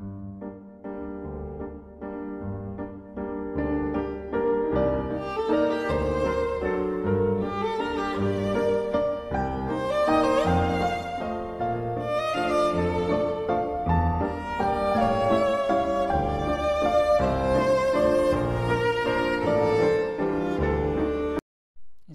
Thank 0.00 0.10
you. 0.10 0.33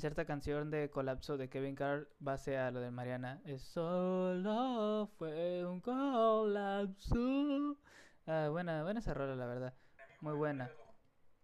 Inserta 0.10 0.26
canción 0.26 0.72
de 0.72 0.90
colapso 0.90 1.38
de 1.38 1.50
Kevin 1.50 1.76
Carr 1.76 2.08
base 2.18 2.58
a 2.58 2.72
lo 2.72 2.80
de 2.80 2.90
Mariana. 2.90 3.44
Es 3.46 3.62
solo 3.62 5.08
fue 5.20 5.64
un 5.64 5.82
colapso. 5.82 7.78
Ah, 8.26 8.48
buena, 8.50 8.82
buena 8.82 9.02
esa 9.02 9.14
rola, 9.14 9.36
la 9.36 9.46
verdad. 9.46 9.76
Muy 10.22 10.34
buena. 10.34 10.72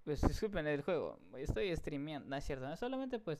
Pues 0.03 0.19
disculpen 0.27 0.65
el 0.65 0.81
juego. 0.81 1.19
Estoy 1.37 1.75
streameando. 1.75 2.27
No 2.27 2.35
es 2.35 2.43
cierto. 2.43 2.75
Solamente 2.75 3.19
pues 3.19 3.39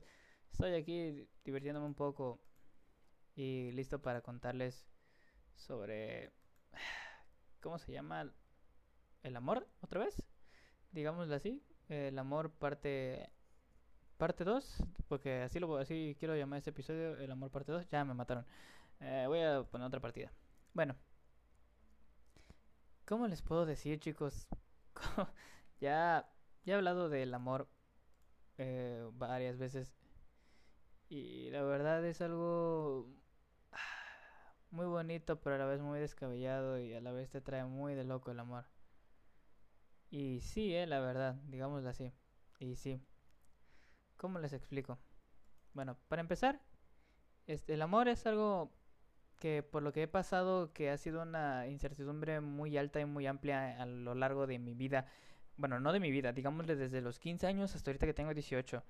estoy 0.51 0.75
aquí 0.75 1.27
divirtiéndome 1.43 1.87
un 1.87 1.95
poco 1.95 2.39
y 3.34 3.71
listo 3.71 4.03
para 4.03 4.21
contarles 4.21 4.87
sobre 5.55 6.34
¿cómo 7.62 7.79
se 7.79 7.91
llama? 7.91 8.31
El 9.23 9.35
amor, 9.35 9.67
otra 9.81 10.01
vez. 10.01 10.21
Digámoslo 10.91 11.34
así. 11.34 11.63
El 11.89 12.20
amor 12.20 12.51
parte 12.51 13.31
parte 14.17 14.43
2, 14.43 14.83
porque 15.07 15.41
así 15.43 15.59
lo 15.59 15.77
así 15.77 16.15
quiero 16.19 16.35
llamar 16.35 16.57
este 16.57 16.71
episodio 16.71 17.17
El 17.17 17.31
amor 17.31 17.51
parte 17.51 17.71
2. 17.71 17.87
Ya 17.89 18.05
me 18.05 18.13
mataron. 18.13 18.45
Eh, 19.01 19.25
voy 19.27 19.41
a 19.41 19.63
poner 19.63 19.87
otra 19.87 19.99
partida. 20.01 20.31
Bueno. 20.73 20.95
¿Cómo 23.05 23.27
les 23.27 23.41
puedo 23.41 23.65
decir, 23.65 23.99
chicos? 23.99 24.47
ya, 25.79 26.27
ya 26.65 26.73
he 26.73 26.75
hablado 26.75 27.09
del 27.09 27.34
amor 27.34 27.67
eh, 28.57 29.07
varias 29.13 29.57
veces. 29.57 29.93
Y 31.09 31.49
la 31.51 31.63
verdad 31.63 32.03
es 32.05 32.21
algo 32.21 33.07
muy 34.71 34.85
bonito, 34.85 35.40
pero 35.41 35.55
a 35.55 35.59
la 35.59 35.65
vez 35.65 35.81
muy 35.81 35.99
descabellado 35.99 36.79
y 36.79 36.93
a 36.93 37.01
la 37.01 37.12
vez 37.12 37.29
te 37.29 37.41
trae 37.41 37.63
muy 37.65 37.95
de 37.95 38.03
loco 38.03 38.31
el 38.31 38.40
amor. 38.40 38.65
Y 40.09 40.40
sí, 40.41 40.73
eh, 40.75 40.87
la 40.87 40.99
verdad, 40.99 41.35
digámoslo 41.47 41.90
así. 41.90 42.12
Y 42.59 42.75
sí. 42.75 43.01
¿Cómo 44.18 44.40
les 44.40 44.54
explico? 44.54 44.98
Bueno, 45.74 45.98
para 46.08 46.21
empezar, 46.21 46.62
este, 47.48 47.74
el 47.74 47.82
amor 47.82 48.08
es 48.08 48.26
algo 48.26 48.71
que 49.40 49.63
por 49.63 49.84
lo 49.84 49.91
que 49.91 50.04
he 50.04 50.08
pasado, 50.08 50.71
que 50.74 50.90
ha 50.90 50.98
sido 50.98 51.21
una 51.21 51.68
incertidumbre 51.68 52.40
muy 52.41 52.77
alta 52.77 52.99
y 52.99 53.05
muy 53.05 53.27
amplia 53.27 53.82
a 53.82 53.86
lo 53.86 54.16
largo 54.16 54.48
de 54.48 54.60
mi 54.60 54.74
vida. 54.74 55.08
Bueno, 55.58 55.80
no 55.80 55.93
de 55.93 55.99
mi 55.99 56.12
vida, 56.12 56.32
digámosle 56.34 56.76
desde 56.76 57.02
los 57.02 57.20
15 57.20 57.48
años 57.48 57.76
hasta 57.76 57.91
ahorita 57.91 58.05
que 58.05 58.13
tengo 58.13 58.34
18. 58.34 58.84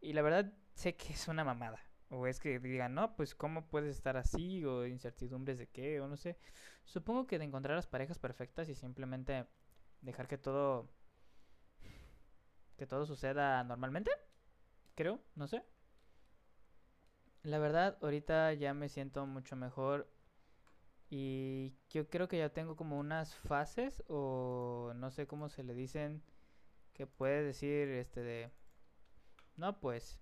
Y 0.00 0.12
la 0.12 0.22
verdad 0.22 0.52
sé 0.74 0.96
que 0.96 1.12
es 1.12 1.28
una 1.28 1.44
mamada. 1.44 1.80
O 2.10 2.26
es 2.26 2.40
que 2.40 2.58
digan, 2.58 2.94
no, 2.94 3.16
pues 3.16 3.34
cómo 3.34 3.66
puedes 3.68 3.96
estar 3.96 4.16
así, 4.16 4.64
o 4.64 4.86
incertidumbres 4.86 5.58
de 5.58 5.68
qué, 5.68 6.00
o 6.00 6.08
no 6.08 6.16
sé. 6.16 6.36
Supongo 6.84 7.26
que 7.26 7.38
de 7.38 7.44
encontrar 7.44 7.76
las 7.76 7.86
parejas 7.86 8.18
perfectas 8.18 8.68
y 8.68 8.74
simplemente 8.74 9.46
dejar 10.02 10.28
que 10.28 10.38
todo... 10.38 10.88
que 12.76 12.86
todo 12.86 13.06
suceda 13.06 13.64
normalmente 13.64 14.10
creo, 14.94 15.20
no 15.34 15.46
sé. 15.48 15.64
La 17.42 17.58
verdad, 17.58 17.98
ahorita 18.02 18.52
ya 18.54 18.74
me 18.74 18.88
siento 18.88 19.26
mucho 19.26 19.54
mejor 19.56 20.10
y 21.10 21.74
yo 21.90 22.08
creo 22.08 22.28
que 22.28 22.38
ya 22.38 22.48
tengo 22.48 22.76
como 22.76 22.98
unas 22.98 23.34
fases 23.34 24.02
o 24.08 24.92
no 24.96 25.10
sé 25.10 25.26
cómo 25.26 25.48
se 25.48 25.62
le 25.62 25.74
dicen 25.74 26.22
que 26.94 27.06
puede 27.06 27.42
decir 27.42 27.88
este 27.88 28.22
de 28.22 28.50
no 29.56 29.80
pues 29.80 30.18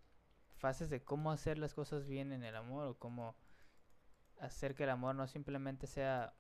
fases 0.57 0.91
de 0.91 1.03
cómo 1.03 1.31
hacer 1.31 1.59
las 1.59 1.75
cosas 1.75 2.07
bien 2.07 2.33
en 2.33 2.45
el 2.45 2.57
amor 2.57 2.87
o 2.89 2.99
cómo 2.99 3.37
hacer 4.41 4.75
que 4.75 4.85
el 4.85 4.91
amor 4.91 5.15
no 5.15 5.27
simplemente 5.29 5.87
sea 5.87 6.35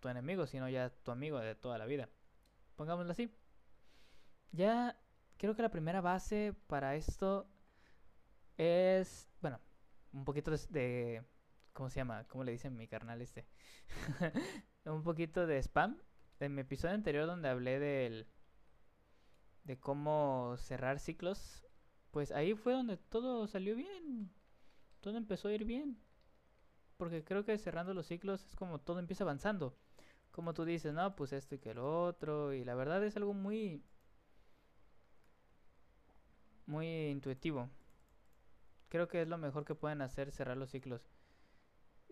tu 0.00 0.08
enemigo, 0.08 0.46
sino 0.46 0.68
ya 0.68 0.90
tu 0.90 1.10
amigo 1.10 1.38
de 1.38 1.54
toda 1.54 1.78
la 1.78 1.86
vida. 1.86 2.08
Pongámoslo 2.76 3.12
así. 3.12 3.32
Ya 4.52 4.98
creo 5.42 5.56
que 5.56 5.62
la 5.62 5.72
primera 5.72 6.00
base 6.00 6.54
para 6.68 6.94
esto 6.94 7.48
es, 8.56 9.28
bueno, 9.40 9.58
un 10.12 10.24
poquito 10.24 10.52
de, 10.68 11.24
¿cómo 11.72 11.90
se 11.90 11.96
llama? 11.96 12.28
¿Cómo 12.28 12.44
le 12.44 12.52
dicen 12.52 12.76
mi 12.76 12.86
carnal 12.86 13.20
este? 13.20 13.48
un 14.84 15.02
poquito 15.02 15.48
de 15.48 15.58
spam. 15.60 16.00
En 16.38 16.54
mi 16.54 16.60
episodio 16.60 16.94
anterior 16.94 17.26
donde 17.26 17.48
hablé 17.48 17.80
del 17.80 18.28
de 19.64 19.80
cómo 19.80 20.54
cerrar 20.58 21.00
ciclos, 21.00 21.66
pues 22.12 22.30
ahí 22.30 22.54
fue 22.54 22.74
donde 22.74 22.96
todo 22.96 23.48
salió 23.48 23.74
bien. 23.74 24.30
Todo 25.00 25.16
empezó 25.16 25.48
a 25.48 25.54
ir 25.54 25.64
bien. 25.64 25.98
Porque 26.96 27.24
creo 27.24 27.44
que 27.44 27.58
cerrando 27.58 27.94
los 27.94 28.06
ciclos 28.06 28.44
es 28.46 28.54
como 28.54 28.78
todo 28.80 29.00
empieza 29.00 29.24
avanzando. 29.24 29.76
Como 30.30 30.54
tú 30.54 30.64
dices, 30.64 30.94
no, 30.94 31.16
pues 31.16 31.32
esto 31.32 31.56
y 31.56 31.58
que 31.58 31.74
lo 31.74 32.04
otro. 32.04 32.52
Y 32.52 32.64
la 32.64 32.76
verdad 32.76 33.02
es 33.02 33.16
algo 33.16 33.34
muy 33.34 33.82
muy 36.66 37.08
intuitivo. 37.08 37.68
Creo 38.88 39.08
que 39.08 39.22
es 39.22 39.28
lo 39.28 39.38
mejor 39.38 39.64
que 39.64 39.74
pueden 39.74 40.02
hacer 40.02 40.30
cerrar 40.32 40.56
los 40.56 40.70
ciclos. 40.70 41.08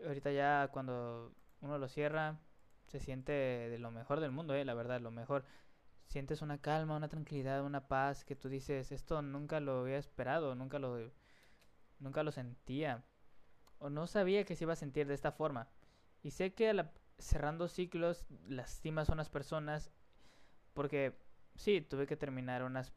Ahorita 0.05 0.33
ya 0.33 0.69
cuando 0.73 1.33
uno 1.61 1.79
lo 1.79 1.89
cierra, 1.89 2.41
se 2.87 3.01
siente 3.01 3.33
de 3.33 3.79
lo 3.79 3.91
mejor 3.91 4.21
del 4.21 4.33
mundo, 4.33 4.55
eh, 4.55 4.65
la 4.65 4.75
verdad, 4.75 5.01
lo 5.01 5.11
mejor. 5.11 5.45
Sientes 6.07 6.43
una 6.43 6.59
calma, 6.59 6.97
una 6.97 7.09
tranquilidad, 7.09 7.65
una 7.65 7.87
paz 7.87 8.25
que 8.25 8.37
tú 8.37 8.49
dices, 8.49 8.93
esto 8.93 9.23
nunca 9.23 9.61
lo 9.61 9.81
había 9.81 9.99
esperado, 9.99 10.55
nunca 10.55 10.79
lo 10.79 10.99
nunca 12.01 12.23
lo 12.23 12.33
sentía 12.33 13.05
o 13.79 13.91
no 13.91 14.07
sabía 14.07 14.45
que 14.45 14.57
se 14.57 14.65
iba 14.65 14.73
a 14.75 14.77
sentir 14.77 15.07
de 15.07 15.15
esta 15.15 15.33
forma. 15.33 15.69
Y 16.23 16.33
sé 16.33 16.55
que 16.55 16.87
cerrando 17.19 17.69
ciclos 17.69 18.25
lastimas 18.49 19.11
a 19.11 19.13
unas 19.13 19.29
personas 19.31 19.91
porque 20.75 21.19
sí, 21.57 21.81
tuve 21.81 22.07
que 22.07 22.17
terminar 22.17 22.63
unas 22.63 22.93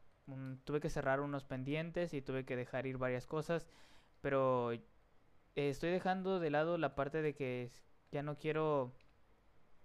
tuve 0.63 0.79
que 0.79 0.89
cerrar 0.89 1.19
unos 1.21 1.43
pendientes 1.43 2.13
y 2.13 2.21
tuve 2.21 2.45
que 2.45 2.55
dejar 2.55 2.85
ir 2.85 2.97
varias 2.97 3.27
cosas, 3.27 3.67
pero 4.21 4.71
estoy 5.55 5.91
dejando 5.91 6.39
de 6.39 6.49
lado 6.49 6.77
la 6.77 6.95
parte 6.95 7.21
de 7.21 7.33
que 7.33 7.69
ya 8.11 8.23
no 8.23 8.37
quiero... 8.37 8.93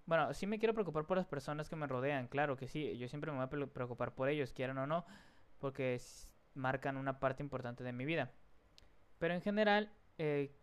Bueno, 0.06 0.32
sí 0.32 0.46
me 0.46 0.58
quiero 0.58 0.74
preocupar 0.74 1.06
por 1.06 1.18
las 1.18 1.26
personas 1.26 1.68
que 1.68 1.76
me 1.76 1.86
rodean, 1.86 2.28
claro 2.28 2.56
que 2.56 2.66
sí, 2.66 2.96
yo 2.96 3.08
siempre 3.08 3.30
me 3.30 3.38
voy 3.38 3.46
a 3.46 3.70
preocupar 3.72 4.14
por 4.14 4.28
ellos, 4.28 4.52
quieran 4.52 4.78
o 4.78 4.86
no, 4.86 5.04
porque 5.58 6.00
marcan 6.54 6.96
una 6.96 7.20
parte 7.20 7.42
importante 7.42 7.84
de 7.84 7.92
mi 7.92 8.06
vida. 8.06 8.32
Pero 9.18 9.34
en 9.34 9.42
general, 9.42 9.92
eh, 10.16 10.54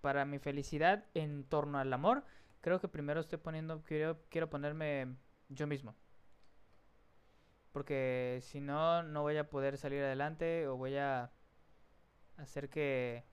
para 0.00 0.24
mi 0.24 0.38
felicidad 0.38 1.04
en 1.12 1.44
torno 1.44 1.78
al 1.78 1.92
amor, 1.92 2.24
creo 2.62 2.80
que 2.80 2.88
primero 2.88 3.20
estoy 3.20 3.38
poniendo, 3.38 3.82
quiero, 3.84 4.22
quiero 4.30 4.48
ponerme 4.48 5.16
yo 5.50 5.66
mismo 5.66 5.94
porque 7.74 8.38
si 8.40 8.60
no, 8.60 9.02
no 9.02 9.22
voy 9.22 9.36
a 9.36 9.50
poder 9.50 9.76
salir 9.78 10.00
adelante 10.00 10.68
o 10.68 10.76
voy 10.76 10.96
a 10.96 11.32
hacer 12.36 12.70
que, 12.70 13.24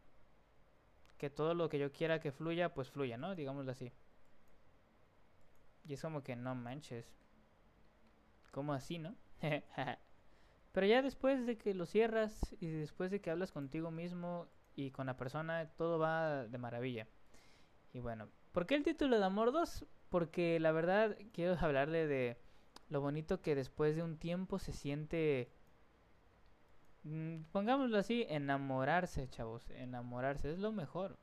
que 1.20 1.30
todo 1.30 1.54
lo 1.54 1.70
que 1.70 1.78
yo 1.78 1.92
quiera 1.92 2.20
que 2.20 2.32
fluya, 2.32 2.74
pues 2.74 2.90
fluya, 2.90 3.18
¿no? 3.18 3.36
Digámoslo 3.36 3.72
así. 3.72 3.94
Y 5.86 5.94
es 5.94 6.02
como 6.02 6.24
que 6.24 6.36
no 6.36 6.56
manches. 6.56 7.06
¿Cómo 8.50 8.74
así, 8.74 8.98
no? 8.98 9.16
Pero 10.72 10.88
ya 10.88 11.04
después 11.04 11.46
de 11.46 11.60
que 11.60 11.76
lo 11.76 11.86
cierras 11.86 12.56
y 12.60 12.66
después 12.66 13.12
de 13.12 13.22
que 13.22 13.30
hablas 13.30 13.52
contigo 13.52 13.92
mismo 13.92 14.48
y 14.76 14.90
con 14.90 15.06
la 15.06 15.18
persona, 15.18 15.70
todo 15.78 16.00
va 16.00 16.48
de 16.48 16.58
maravilla. 16.58 17.08
Y 17.94 18.00
bueno, 18.00 18.28
¿por 18.54 18.66
qué 18.66 18.74
el 18.74 18.84
título 18.84 19.20
de 19.20 19.26
Amor 19.26 19.52
2? 19.52 19.86
Porque 20.10 20.60
la 20.60 20.72
verdad 20.72 21.16
quiero 21.32 21.56
hablarle 21.62 22.08
de 22.08 22.42
lo 22.92 23.02
bonito 23.02 23.42
que 23.42 23.56
después 23.56 23.96
de 23.96 24.04
un 24.04 24.18
tiempo 24.18 24.60
se 24.60 24.74
siente, 24.74 25.50
mm, 27.04 27.44
pongámoslo 27.52 27.98
así, 27.98 28.26
enamorarse, 28.30 29.30
chavos, 29.30 29.70
enamorarse 29.72 30.52
es 30.52 30.60
lo 30.60 30.72
mejor. 30.74 31.18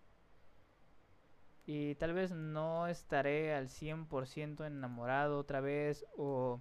Y 1.66 1.94
tal 1.96 2.14
vez 2.14 2.32
no 2.32 2.86
estaré 2.88 3.54
al 3.54 3.68
100% 3.68 4.64
enamorado 4.64 5.38
otra 5.38 5.60
vez 5.60 6.06
o 6.16 6.60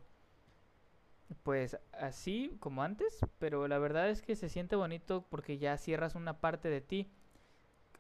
pues 1.44 1.77
así 1.94 2.57
como 2.59 2.83
antes, 2.83 3.19
pero 3.39 3.68
la 3.68 3.80
verdad 3.80 4.09
es 4.09 4.21
que 4.21 4.36
se 4.36 4.50
siente 4.50 4.75
bonito 4.75 5.25
porque 5.30 5.57
ya 5.57 5.77
cierras 5.77 6.15
una 6.15 6.39
parte 6.42 6.69
de 6.69 6.81
ti. 6.81 7.09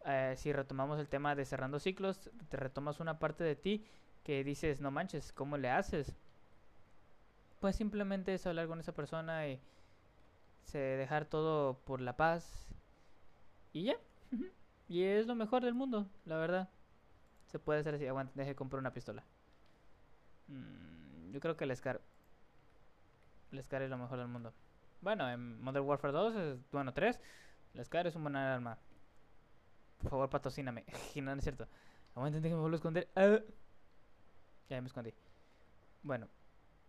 Eh, 0.05 0.33
si 0.37 0.53
retomamos 0.53 0.99
el 0.99 1.09
tema 1.09 1.35
de 1.35 1.45
cerrando 1.45 1.79
ciclos, 1.79 2.29
te 2.49 2.57
retomas 2.57 2.99
una 2.99 3.19
parte 3.19 3.43
de 3.43 3.55
ti 3.55 3.85
que 4.23 4.43
dices, 4.43 4.81
no 4.81 4.91
manches, 4.91 5.31
¿cómo 5.33 5.57
le 5.57 5.69
haces? 5.69 6.15
Pues 7.59 7.75
simplemente 7.75 8.33
es 8.33 8.45
hablar 8.45 8.67
con 8.67 8.79
esa 8.79 8.93
persona 8.93 9.47
y 9.47 9.59
se 10.63 10.77
dejar 10.77 11.25
todo 11.25 11.79
por 11.85 12.01
la 12.01 12.15
paz 12.17 12.67
y 13.73 13.85
ya. 13.85 13.95
y 14.87 15.03
es 15.03 15.27
lo 15.27 15.35
mejor 15.35 15.63
del 15.63 15.73
mundo, 15.73 16.07
la 16.25 16.37
verdad. 16.37 16.69
Se 17.47 17.59
puede 17.59 17.79
hacer 17.79 17.95
así. 17.95 18.05
Aguanta, 18.05 18.33
deje 18.35 18.55
comprar 18.55 18.79
una 18.79 18.93
pistola. 18.93 19.23
Mm. 20.47 21.31
Yo 21.31 21.39
creo 21.39 21.55
que 21.55 21.63
el 21.63 21.75
Scar. 21.75 22.01
El 23.51 23.63
Scar 23.63 23.81
es 23.81 23.89
lo 23.89 23.97
mejor 23.97 24.19
del 24.19 24.27
mundo. 24.27 24.53
Bueno, 25.01 25.29
en 25.29 25.61
Modern 25.61 25.85
Warfare 25.85 26.13
2, 26.13 26.35
es, 26.35 26.71
bueno, 26.71 26.93
3, 26.93 27.19
el 27.75 27.85
Scar 27.85 28.07
es 28.07 28.15
un 28.15 28.23
buen 28.23 28.35
arma. 28.35 28.77
Por 29.99 30.09
favor, 30.09 30.29
patrocíname. 30.29 30.85
no, 31.15 31.33
no 31.33 31.33
es 31.33 31.43
cierto. 31.43 31.67
Aguanten 32.15 32.41
que 32.41 32.49
me 32.49 32.55
vuelvo 32.55 32.75
a 32.75 32.77
esconder. 32.77 33.07
Ah. 33.15 33.39
Ya 34.69 34.81
me 34.81 34.87
escondí. 34.87 35.13
Bueno. 36.03 36.27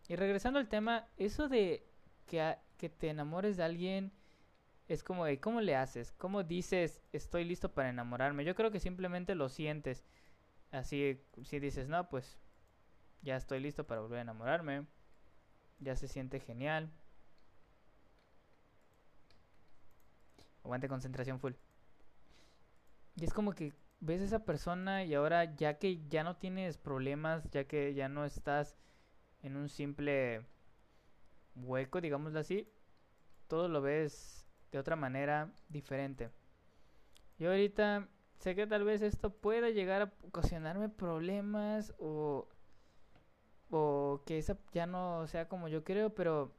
Y 0.09 0.17
regresando 0.17 0.59
al 0.59 0.69
tema, 0.69 1.07
eso 1.17 1.49
de 1.49 1.87
que, 2.27 2.57
que 2.79 2.89
te 2.89 3.11
enamores 3.11 3.57
de 3.57 3.65
alguien 3.65 4.13
es 4.89 5.05
como 5.05 5.27
de, 5.27 5.39
¿cómo 5.39 5.61
le 5.61 5.77
haces? 5.77 6.13
¿Cómo 6.13 6.43
dices, 6.43 7.03
estoy 7.13 7.45
listo 7.45 7.75
para 7.75 7.91
enamorarme? 7.91 8.45
Yo 8.45 8.55
creo 8.55 8.71
que 8.71 8.81
simplemente 8.81 9.35
lo 9.35 9.51
sientes. 9.51 10.03
Así, 10.71 11.21
si 11.45 11.61
dices, 11.61 11.89
no, 11.89 12.09
pues 12.09 12.39
ya 13.21 13.37
estoy 13.37 13.61
listo 13.61 13.87
para 13.87 14.01
volver 14.01 14.21
a 14.21 14.23
enamorarme. 14.23 14.87
Ya 15.79 15.95
se 15.95 16.09
siente 16.09 16.41
genial. 16.41 16.91
Aguante 20.65 20.89
concentración 20.89 21.39
full. 21.39 21.53
Y 23.17 23.25
es 23.25 23.35
como 23.35 23.53
que 23.53 23.75
ves 24.01 24.23
a 24.23 24.25
esa 24.25 24.45
persona 24.45 25.05
y 25.05 25.13
ahora 25.15 25.55
ya 25.57 25.79
que 25.79 26.07
ya 26.09 26.25
no 26.25 26.37
tienes 26.37 26.79
problemas, 26.79 27.51
ya 27.51 27.65
que 27.65 27.93
ya 27.93 28.09
no 28.09 28.25
estás 28.25 28.77
en 29.43 29.57
un 29.57 29.69
simple 29.69 30.43
hueco, 31.55 32.01
digámoslo 32.01 32.39
así, 32.41 32.69
todo 33.47 33.69
lo 33.69 33.81
ves 33.81 34.47
de 34.73 34.79
otra 34.79 34.97
manera 34.97 35.53
diferente. 35.69 36.31
Yo 37.39 37.51
ahorita 37.51 38.09
sé 38.39 38.55
que 38.55 38.67
tal 38.67 38.85
vez 38.85 39.03
esto 39.03 39.31
pueda 39.31 39.71
llegar 39.71 40.03
a 40.03 40.13
ocasionarme 40.23 40.89
problemas 40.89 41.95
o, 41.99 42.49
o 43.71 44.23
que 44.27 44.39
esa 44.39 44.59
ya 44.73 44.87
no 44.87 45.27
sea 45.27 45.49
como 45.49 45.69
yo 45.69 45.85
creo, 45.85 46.15
pero 46.15 46.55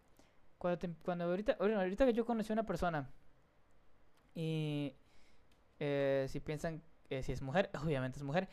cuando, 0.58 0.88
cuando 1.04 1.26
ahorita, 1.26 1.58
ahorita 1.60 2.06
que 2.06 2.14
yo 2.14 2.26
conocí 2.26 2.52
a 2.52 2.54
una 2.54 2.66
persona 2.66 3.10
y 4.36 4.96
eh, 5.80 6.28
si 6.30 6.40
piensan 6.40 6.82
que 7.08 7.24
si 7.24 7.32
es 7.32 7.42
mujer, 7.42 7.70
obviamente 7.84 8.20
es 8.20 8.24
mujer. 8.24 8.48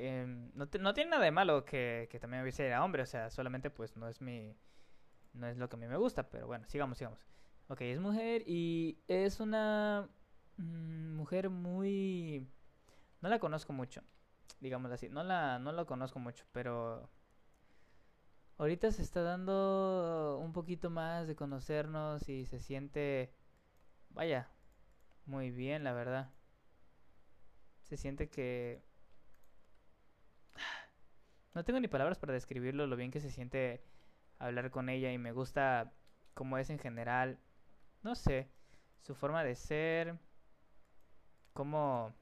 Em, 0.00 0.50
no, 0.54 0.68
no, 0.80 0.94
tiene 0.94 1.10
nada 1.10 1.24
de 1.24 1.30
malo 1.30 1.64
que, 1.64 2.08
que 2.10 2.20
también 2.20 2.42
hubiese 2.42 2.66
era 2.66 2.84
hombre, 2.84 3.02
o 3.02 3.06
sea, 3.06 3.30
solamente 3.30 3.70
pues 3.70 3.96
no 3.96 4.08
es 4.08 4.20
mi... 4.20 4.56
No 5.34 5.46
es 5.46 5.56
lo 5.56 5.68
que 5.68 5.76
a 5.76 5.78
mí 5.78 5.86
me 5.86 5.96
gusta, 5.96 6.28
pero 6.30 6.46
bueno, 6.46 6.66
sigamos, 6.68 6.98
sigamos. 6.98 7.26
Ok, 7.68 7.82
es 7.82 8.00
mujer 8.00 8.42
y 8.46 8.98
es 9.08 9.40
una 9.40 10.08
mm, 10.56 11.14
mujer 11.16 11.50
muy... 11.50 12.48
No 13.20 13.28
la 13.28 13.38
conozco 13.38 13.72
mucho, 13.72 14.02
digamos 14.60 14.90
así. 14.92 15.08
No 15.08 15.22
la, 15.22 15.58
no 15.58 15.72
la 15.72 15.84
conozco 15.84 16.18
mucho, 16.18 16.44
pero... 16.52 17.10
Ahorita 18.58 18.90
se 18.90 19.02
está 19.02 19.22
dando 19.22 20.40
un 20.42 20.52
poquito 20.52 20.90
más 20.90 21.28
de 21.28 21.36
conocernos 21.36 22.28
y 22.28 22.46
se 22.46 22.60
siente... 22.60 23.34
Vaya, 24.10 24.48
muy 25.26 25.50
bien, 25.50 25.84
la 25.84 25.92
verdad. 25.92 26.30
Se 27.82 27.96
siente 27.96 28.30
que... 28.30 28.87
No 31.54 31.64
tengo 31.64 31.80
ni 31.80 31.88
palabras 31.88 32.18
para 32.18 32.32
describirlo, 32.32 32.86
lo 32.86 32.96
bien 32.96 33.10
que 33.10 33.20
se 33.20 33.30
siente 33.30 33.82
hablar 34.38 34.70
con 34.70 34.88
ella 34.88 35.12
y 35.12 35.18
me 35.18 35.32
gusta 35.32 35.92
cómo 36.34 36.58
es 36.58 36.70
en 36.70 36.78
general. 36.78 37.38
No 38.02 38.14
sé, 38.14 38.48
su 39.02 39.14
forma 39.14 39.44
de 39.44 39.54
ser, 39.56 40.18
cómo 41.52 42.14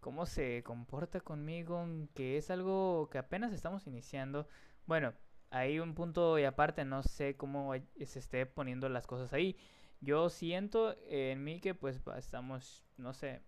cómo 0.00 0.26
se 0.26 0.62
comporta 0.62 1.20
conmigo, 1.20 1.86
que 2.14 2.36
es 2.36 2.50
algo 2.50 3.08
que 3.10 3.18
apenas 3.18 3.52
estamos 3.52 3.86
iniciando. 3.86 4.48
Bueno, 4.86 5.12
hay 5.50 5.80
un 5.80 5.94
punto 5.94 6.38
y 6.38 6.44
aparte, 6.44 6.84
no 6.84 7.02
sé 7.02 7.36
cómo 7.36 7.72
se 7.74 8.18
esté 8.18 8.46
poniendo 8.46 8.88
las 8.88 9.06
cosas 9.06 9.32
ahí. 9.32 9.56
Yo 10.00 10.30
siento 10.30 10.96
en 11.08 11.42
mí 11.44 11.60
que 11.60 11.74
pues 11.74 12.00
estamos, 12.16 12.84
no 12.96 13.12
sé, 13.12 13.42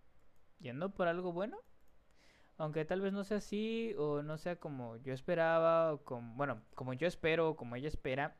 yendo 0.58 0.90
por 0.90 1.08
algo 1.08 1.32
bueno. 1.32 1.58
Aunque 2.60 2.84
tal 2.84 3.00
vez 3.00 3.14
no 3.14 3.24
sea 3.24 3.38
así 3.38 3.94
o 3.96 4.22
no 4.22 4.36
sea 4.36 4.56
como 4.56 4.98
yo 4.98 5.14
esperaba 5.14 5.94
o 5.94 6.04
como, 6.04 6.34
bueno, 6.34 6.60
como 6.74 6.92
yo 6.92 7.06
espero 7.06 7.48
o 7.48 7.56
como 7.56 7.74
ella 7.74 7.88
espera. 7.88 8.36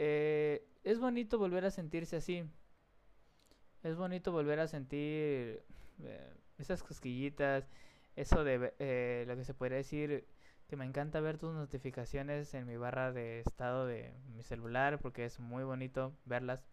Eh, 0.00 0.66
es 0.82 0.98
bonito 0.98 1.38
volver 1.38 1.64
a 1.64 1.70
sentirse 1.70 2.16
así. 2.16 2.44
Es 3.84 3.94
bonito 3.94 4.32
volver 4.32 4.58
a 4.58 4.66
sentir 4.66 5.62
eh, 6.02 6.34
esas 6.58 6.82
cosquillitas, 6.82 7.68
eso 8.16 8.42
de 8.42 8.74
eh, 8.80 9.24
lo 9.28 9.36
que 9.36 9.44
se 9.44 9.54
podría 9.54 9.76
decir 9.78 10.26
que 10.66 10.74
me 10.74 10.84
encanta 10.84 11.20
ver 11.20 11.38
tus 11.38 11.54
notificaciones 11.54 12.52
en 12.54 12.66
mi 12.66 12.76
barra 12.76 13.12
de 13.12 13.38
estado 13.38 13.86
de 13.86 14.12
mi 14.34 14.42
celular 14.42 14.98
porque 14.98 15.26
es 15.26 15.38
muy 15.38 15.62
bonito 15.62 16.12
verlas 16.24 16.66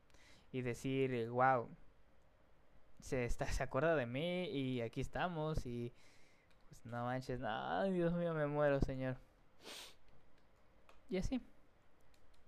y 0.52 0.64
decir, 0.64 1.30
wow, 1.30 1.70
se, 3.02 3.26
está, 3.26 3.46
se 3.52 3.62
acuerda 3.62 3.96
de 3.96 4.08
mí 4.08 4.46
y 4.46 4.82
aquí 4.82 5.00
estamos 5.00 5.68
y 5.68 5.94
no 6.90 7.06
manches, 7.06 7.40
no, 7.40 7.84
Dios 7.86 8.14
mío, 8.14 8.34
me 8.34 8.48
muero, 8.48 8.80
Señor. 8.82 9.18
Y 11.10 11.18
así. 11.18 11.42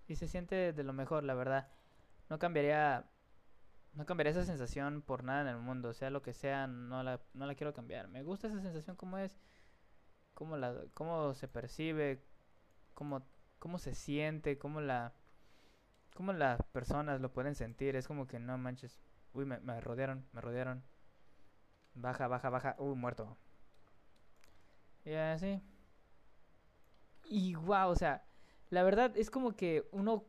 Y 0.08 0.16
se 0.16 0.28
siente 0.28 0.74
de 0.74 0.84
lo 0.84 0.94
mejor, 0.94 1.24
la 1.24 1.34
verdad. 1.34 1.68
No 2.30 2.40
cambiaría 2.40 3.06
no 3.94 4.06
cambiaría 4.06 4.32
esa 4.32 4.46
sensación 4.46 5.02
por 5.02 5.24
nada 5.24 5.42
en 5.42 5.48
el 5.48 5.58
mundo, 5.58 5.94
sea 5.94 6.10
lo 6.10 6.22
que 6.22 6.34
sea, 6.34 6.68
no 6.68 7.04
la, 7.04 7.20
no 7.34 7.46
la 7.46 7.56
quiero 7.56 7.74
cambiar. 7.74 8.08
Me 8.08 8.24
gusta 8.24 8.48
esa 8.48 8.62
sensación 8.62 8.96
como 8.96 9.18
es, 9.18 9.38
cómo, 10.34 10.58
la, 10.58 10.76
cómo 10.94 11.34
se 11.34 11.48
percibe, 11.48 12.24
cómo, 12.94 13.24
cómo 13.60 13.80
se 13.80 13.94
siente, 13.96 14.58
cómo 14.58 14.82
la 14.82 15.14
cómo 16.16 16.34
las 16.34 16.62
personas 16.64 17.22
lo 17.22 17.32
pueden 17.34 17.56
sentir. 17.56 17.96
Es 17.96 18.08
como 18.08 18.28
que 18.28 18.40
no 18.40 18.58
manches. 18.58 19.00
Uy, 19.34 19.46
me, 19.46 19.60
me 19.60 19.80
rodearon, 19.82 20.26
me 20.34 20.42
rodearon. 20.42 20.84
Baja, 21.96 22.28
baja, 22.28 22.50
baja. 22.50 22.76
Uy, 22.80 22.96
muerto. 22.96 23.38
Y 25.06 25.14
así. 25.14 25.62
Y 27.26 27.56
wow, 27.56 27.90
o 27.90 27.96
sea, 27.96 28.26
la 28.70 28.84
verdad 28.84 29.16
es 29.18 29.30
como 29.30 29.56
que 29.56 29.88
uno 29.92 30.26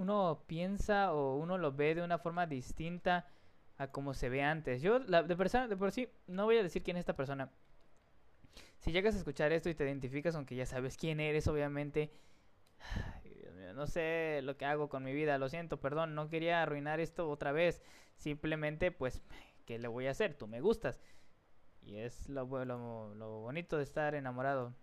uno 0.00 0.44
piensa 0.46 1.12
o 1.12 1.36
uno 1.36 1.58
lo 1.58 1.72
ve 1.72 1.94
de 1.94 2.02
una 2.02 2.18
forma 2.18 2.46
distinta 2.46 3.28
a 3.76 3.88
como 3.88 4.14
se 4.14 4.30
ve 4.30 4.42
antes. 4.42 4.80
Yo 4.80 4.98
la, 5.00 5.22
de 5.22 5.36
persona 5.36 5.68
de 5.68 5.76
por 5.76 5.92
sí 5.92 6.08
no 6.26 6.46
voy 6.46 6.56
a 6.56 6.62
decir 6.62 6.82
quién 6.82 6.96
es 6.96 7.02
esta 7.02 7.16
persona. 7.16 7.50
Si 8.78 8.92
llegas 8.92 9.14
a 9.14 9.18
escuchar 9.18 9.52
esto 9.52 9.68
y 9.68 9.74
te 9.74 9.84
identificas, 9.84 10.34
aunque 10.36 10.56
ya 10.56 10.64
sabes 10.64 10.96
quién 10.96 11.20
eres, 11.20 11.46
obviamente, 11.48 12.10
no 13.74 13.86
sé 13.86 14.40
lo 14.42 14.56
que 14.56 14.64
hago 14.64 14.88
con 14.88 15.04
mi 15.04 15.12
vida, 15.12 15.36
lo 15.36 15.50
siento, 15.50 15.80
perdón, 15.80 16.14
no 16.14 16.30
quería 16.30 16.62
arruinar 16.62 16.98
esto 16.98 17.28
otra 17.28 17.52
vez, 17.52 17.82
simplemente 18.16 18.90
pues, 18.90 19.22
¿qué 19.66 19.78
le 19.78 19.88
voy 19.88 20.06
a 20.06 20.12
hacer? 20.12 20.34
Tú 20.34 20.46
me 20.46 20.62
gustas. 20.62 20.98
Y 21.82 21.98
es 21.98 22.28
lo, 22.28 22.46
lo, 22.64 23.14
lo 23.14 23.40
bonito 23.40 23.76
de 23.76 23.82
estar 23.84 24.14
enamorado. 24.14 24.74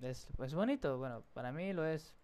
Es, 0.00 0.28
es 0.42 0.54
bonito, 0.54 0.98
bueno, 0.98 1.24
para 1.32 1.52
mí 1.52 1.72
lo 1.72 1.84
es. 1.86 2.14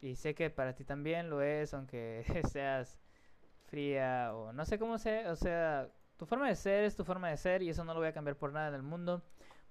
Y 0.00 0.16
sé 0.16 0.34
que 0.34 0.50
para 0.50 0.74
ti 0.74 0.84
también 0.84 1.30
lo 1.30 1.42
es, 1.42 1.72
aunque 1.74 2.24
seas 2.52 3.00
fría 3.64 4.32
o 4.34 4.52
no 4.52 4.64
sé 4.66 4.78
cómo 4.78 4.98
sea, 4.98 5.32
o 5.32 5.36
sea, 5.36 5.90
tu 6.16 6.26
forma 6.26 6.48
de 6.48 6.56
ser 6.56 6.84
es 6.84 6.96
tu 6.96 7.04
forma 7.04 7.30
de 7.30 7.36
ser 7.36 7.62
y 7.62 7.70
eso 7.70 7.84
no 7.84 7.94
lo 7.94 8.00
voy 8.00 8.08
a 8.08 8.12
cambiar 8.12 8.36
por 8.36 8.52
nada 8.52 8.68
en 8.68 8.74
el 8.74 8.82
mundo, 8.82 9.24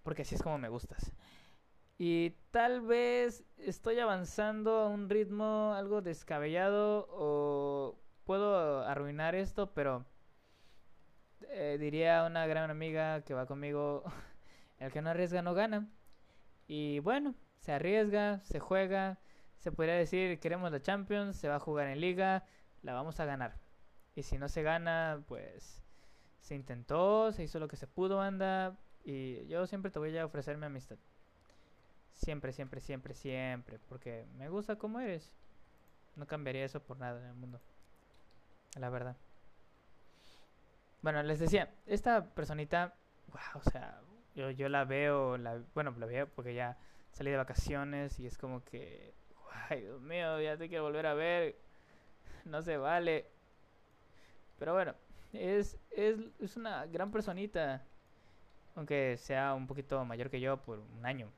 porque 0.03 0.23
así 0.23 0.35
es 0.35 0.43
como 0.43 0.57
me 0.57 0.69
gustas. 0.69 1.13
Y 1.97 2.31
tal 2.51 2.81
vez 2.81 3.45
estoy 3.57 3.99
avanzando 3.99 4.77
a 4.79 4.87
un 4.87 5.09
ritmo 5.09 5.73
algo 5.75 6.01
descabellado 6.01 7.07
o 7.09 7.99
puedo 8.25 8.81
arruinar 8.85 9.35
esto, 9.35 9.73
pero 9.73 10.05
eh, 11.53 11.77
diría 11.79 12.25
una 12.25 12.45
gran 12.47 12.69
amiga 12.69 13.21
que 13.21 13.33
va 13.33 13.45
conmigo, 13.45 14.03
el 14.79 14.91
que 14.91 15.01
no 15.01 15.09
arriesga 15.11 15.41
no 15.41 15.53
gana. 15.53 15.87
Y 16.67 16.99
bueno, 16.99 17.35
se 17.59 17.71
arriesga, 17.73 18.39
se 18.41 18.59
juega, 18.59 19.19
se 19.59 19.71
podría 19.71 19.95
decir, 19.95 20.39
queremos 20.39 20.71
la 20.71 20.81
Champions, 20.81 21.37
se 21.37 21.47
va 21.47 21.55
a 21.55 21.59
jugar 21.59 21.87
en 21.87 22.01
liga, 22.01 22.45
la 22.81 22.93
vamos 22.93 23.19
a 23.19 23.25
ganar. 23.25 23.57
Y 24.15 24.23
si 24.23 24.37
no 24.37 24.49
se 24.49 24.63
gana, 24.63 25.23
pues 25.27 25.81
se 26.41 26.55
intentó, 26.55 27.31
se 27.31 27.43
hizo 27.43 27.59
lo 27.59 27.67
que 27.67 27.77
se 27.77 27.87
pudo, 27.87 28.21
anda. 28.21 28.77
Y 29.03 29.45
yo 29.47 29.65
siempre 29.67 29.91
te 29.91 29.99
voy 29.99 30.17
a 30.17 30.25
ofrecer 30.25 30.57
mi 30.57 30.65
amistad. 30.65 30.97
Siempre, 32.13 32.53
siempre, 32.53 32.81
siempre, 32.81 33.13
siempre. 33.13 33.79
Porque 33.89 34.25
me 34.37 34.49
gusta 34.49 34.77
como 34.77 34.99
eres. 34.99 35.31
No 36.15 36.27
cambiaría 36.27 36.65
eso 36.65 36.81
por 36.81 36.97
nada 36.97 37.19
en 37.19 37.27
el 37.27 37.33
mundo. 37.33 37.59
La 38.77 38.89
verdad. 38.89 39.15
Bueno, 41.03 41.21
les 41.23 41.39
decía, 41.39 41.71
esta 41.85 42.33
personita, 42.33 42.95
wow, 43.27 43.61
o 43.61 43.69
sea, 43.69 44.01
yo, 44.35 44.49
yo 44.51 44.69
la 44.69 44.85
veo, 44.85 45.37
la, 45.37 45.61
bueno, 45.75 45.93
la 45.99 46.05
veo 46.07 46.27
porque 46.29 46.55
ya 46.55 46.77
salí 47.11 47.31
de 47.31 47.37
vacaciones 47.37 48.19
y 48.19 48.25
es 48.27 48.37
como 48.39 48.63
que, 48.63 49.15
ay, 49.69 49.81
Dios 49.81 50.01
mío, 50.01 50.41
ya 50.41 50.57
te 50.57 50.69
quiero 50.69 50.83
volver 50.85 51.05
a 51.07 51.13
ver. 51.13 51.57
No 52.45 52.61
se 52.63 52.77
vale. 52.77 53.31
Pero 54.57 54.73
bueno, 54.73 54.95
es, 55.33 55.77
es, 55.91 56.19
es 56.39 56.57
una 56.57 56.85
gran 56.87 57.11
personita. 57.11 57.85
aunque 58.75 59.17
sea 59.17 59.53
un 59.55 59.67
poquito 59.67 60.03
mayor 60.05 60.29
que 60.29 60.41
yo 60.41 60.57
por 60.63 60.79
un 60.79 61.05
año. 61.05 61.33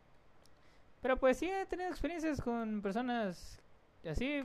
Pero 1.01 1.17
pues 1.17 1.37
sí 1.37 1.49
he 1.49 1.65
tenido 1.65 1.89
experiencias 1.89 2.41
con 2.41 2.81
personas 2.81 3.61
así. 4.05 4.43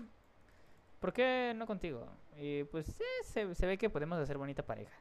¿Por 1.01 1.13
qué 1.13 1.55
no 1.57 1.67
contigo? 1.67 2.07
Y 2.37 2.65
pues 2.65 2.87
sí, 2.87 3.05
se, 3.25 3.55
se 3.55 3.67
ve 3.67 3.79
que 3.79 3.91
podemos 3.91 4.19
hacer 4.19 4.39
bonita 4.39 4.63
pareja. 4.63 4.95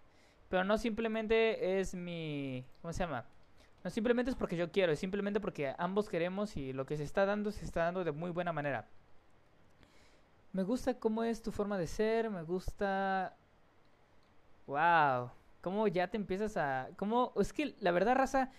Pero 0.50 0.64
no 0.64 0.78
simplemente 0.78 1.80
es 1.80 1.94
mi... 1.94 2.66
¿Cómo 2.82 2.94
se 2.94 3.04
llama? 3.04 3.26
No 3.84 3.90
simplemente 3.90 4.32
es 4.32 4.36
porque 4.36 4.58
yo 4.58 4.72
quiero, 4.72 4.92
es 4.92 5.00
simplemente 5.00 5.40
porque 5.40 5.74
ambos 5.78 6.10
queremos 6.10 6.58
y 6.58 6.74
lo 6.74 6.86
que 6.86 6.98
se 6.98 7.04
está 7.04 7.26
dando 7.26 7.52
se 7.52 7.64
está 7.64 7.84
dando 7.84 8.04
de 8.04 8.12
muy 8.12 8.32
buena 8.32 8.52
manera. 8.52 8.88
Me 10.52 10.64
gusta 10.64 11.00
cómo 11.00 11.24
es 11.24 11.42
tu 11.42 11.52
forma 11.52 11.78
de 11.78 11.88
ser, 11.88 12.30
me 12.30 12.44
gusta... 12.44 13.36
¡Wow! 14.68 15.32
Cómo 15.62 15.88
ya 15.88 16.08
te 16.08 16.18
empiezas 16.18 16.58
a... 16.58 16.90
Cómo... 16.98 17.34
Es 17.38 17.54
que 17.54 17.76
la 17.80 17.92
verdad, 17.92 18.16
raza, 18.16 18.52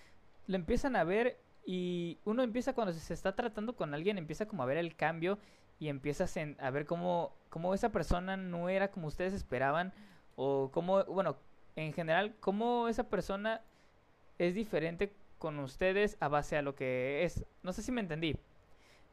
lo 0.47 0.55
empiezan 0.55 0.95
a 0.95 1.03
ver 1.03 1.39
y 1.65 2.19
uno 2.23 2.43
empieza 2.43 2.73
cuando 2.73 2.93
se 2.93 3.13
está 3.13 3.35
tratando 3.35 3.75
con 3.75 3.93
alguien, 3.93 4.17
empieza 4.17 4.47
como 4.47 4.63
a 4.63 4.67
ver 4.67 4.77
el 4.77 4.95
cambio 4.95 5.37
y 5.81 5.89
empiezas 5.89 6.37
a 6.59 6.69
ver 6.69 6.85
cómo, 6.85 7.33
cómo 7.49 7.73
esa 7.73 7.89
persona 7.89 8.37
no 8.37 8.69
era 8.69 8.91
como 8.91 9.07
ustedes 9.07 9.33
esperaban 9.33 9.93
o 10.35 10.69
cómo, 10.71 11.03
bueno, 11.05 11.37
en 11.75 11.91
general, 11.91 12.35
cómo 12.39 12.87
esa 12.87 13.09
persona 13.09 13.61
es 14.37 14.53
diferente 14.53 15.11
con 15.39 15.57
ustedes 15.57 16.17
a 16.19 16.27
base 16.27 16.55
a 16.55 16.61
lo 16.61 16.75
que 16.75 17.23
es. 17.23 17.47
No 17.63 17.73
sé 17.73 17.81
si 17.81 17.91
me 17.91 18.01
entendí. 18.01 18.37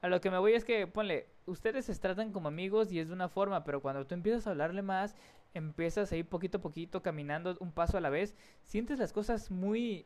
A 0.03 0.09
lo 0.09 0.21
que 0.21 0.31
me 0.31 0.37
voy 0.37 0.53
es 0.53 0.67
que, 0.67 0.87
ponle, 0.87 1.27
ustedes 1.47 1.87
se 1.87 1.95
tratan 1.95 2.33
como 2.33 2.49
amigos 2.49 2.93
y 2.93 3.01
es 3.01 3.09
de 3.09 3.15
una 3.15 3.31
forma, 3.31 3.65
pero 3.65 3.81
cuando 3.81 4.07
tú 4.07 4.15
empiezas 4.15 4.47
a 4.47 4.51
hablarle 4.51 4.83
más, 4.83 5.17
empiezas 5.55 6.13
a 6.13 6.17
ir 6.17 6.29
poquito 6.29 6.59
a 6.59 6.61
poquito, 6.61 7.03
caminando 7.03 7.57
un 7.61 7.73
paso 7.73 7.97
a 7.97 8.03
la 8.03 8.11
vez, 8.11 8.37
sientes 8.63 8.99
las 8.99 9.15
cosas 9.15 9.51
muy, 9.51 10.05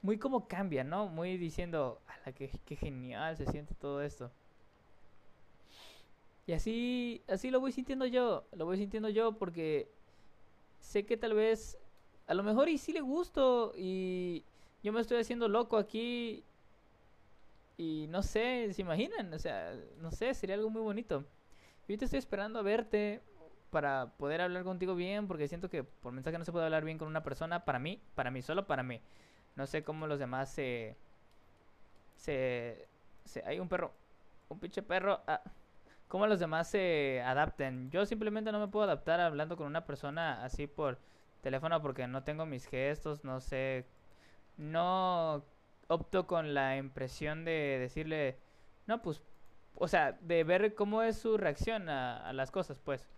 muy 0.00 0.16
como 0.16 0.48
cambian, 0.48 0.88
¿no? 0.88 1.08
Muy 1.08 1.36
diciendo, 1.36 2.00
ala, 2.06 2.34
qué, 2.34 2.58
qué 2.64 2.74
genial 2.74 3.36
se 3.36 3.44
siente 3.44 3.74
todo 3.74 4.00
esto. 4.00 4.32
Y 6.48 6.54
así, 6.54 7.22
así 7.28 7.50
lo 7.50 7.60
voy 7.60 7.72
sintiendo 7.72 8.06
yo, 8.06 8.46
lo 8.52 8.64
voy 8.64 8.78
sintiendo 8.78 9.10
yo 9.10 9.32
porque 9.32 9.86
sé 10.80 11.04
que 11.04 11.18
tal 11.18 11.34
vez 11.34 11.76
a 12.26 12.32
lo 12.32 12.42
mejor 12.42 12.70
y 12.70 12.78
sí 12.78 12.94
le 12.94 13.02
gusto 13.02 13.74
y 13.76 14.46
yo 14.82 14.94
me 14.94 15.02
estoy 15.02 15.18
haciendo 15.20 15.46
loco 15.46 15.76
aquí 15.76 16.42
y 17.76 18.06
no 18.08 18.22
sé, 18.22 18.72
¿se 18.72 18.80
imaginan? 18.80 19.30
O 19.34 19.38
sea, 19.38 19.78
no 19.98 20.10
sé, 20.10 20.32
sería 20.32 20.54
algo 20.54 20.70
muy 20.70 20.80
bonito. 20.80 21.22
Yo 21.86 21.98
te 21.98 22.06
estoy 22.06 22.18
esperando 22.18 22.60
a 22.60 22.62
verte 22.62 23.20
para 23.68 24.14
poder 24.16 24.40
hablar 24.40 24.64
contigo 24.64 24.94
bien 24.94 25.28
porque 25.28 25.48
siento 25.48 25.68
que 25.68 25.84
por 25.84 26.14
mensaje 26.14 26.38
no 26.38 26.46
se 26.46 26.52
puede 26.52 26.64
hablar 26.64 26.82
bien 26.82 26.96
con 26.96 27.08
una 27.08 27.22
persona 27.22 27.66
para 27.66 27.78
mí, 27.78 28.00
para 28.14 28.30
mí, 28.30 28.40
solo 28.40 28.66
para 28.66 28.82
mí. 28.82 29.02
No 29.54 29.66
sé 29.66 29.84
cómo 29.84 30.06
los 30.06 30.18
demás 30.18 30.50
se... 30.50 30.96
Se... 32.16 32.88
se 33.26 33.44
hay 33.44 33.60
un 33.60 33.68
perro, 33.68 33.92
un 34.48 34.58
pinche 34.58 34.80
perro. 34.80 35.20
Ah, 35.26 35.42
cómo 36.08 36.26
los 36.26 36.40
demás 36.40 36.68
se 36.70 37.22
adapten. 37.24 37.90
Yo 37.90 38.06
simplemente 38.06 38.52
no 38.52 38.60
me 38.60 38.68
puedo 38.68 38.84
adaptar 38.84 39.20
hablando 39.20 39.56
con 39.56 39.66
una 39.66 39.84
persona 39.86 40.44
así 40.44 40.66
por 40.66 40.98
teléfono 41.42 41.80
porque 41.80 42.06
no 42.06 42.24
tengo 42.24 42.46
mis 42.46 42.66
gestos, 42.66 43.24
no 43.24 43.40
sé, 43.40 43.86
no 44.56 45.44
opto 45.88 46.26
con 46.26 46.54
la 46.54 46.76
impresión 46.76 47.44
de 47.44 47.78
decirle, 47.78 48.38
no, 48.86 49.02
pues, 49.02 49.22
o 49.74 49.88
sea, 49.88 50.12
de 50.20 50.44
ver 50.44 50.74
cómo 50.74 51.02
es 51.02 51.18
su 51.18 51.36
reacción 51.36 51.88
a, 51.88 52.32
las 52.32 52.50
cosas, 52.50 52.78
pues, 52.78 53.08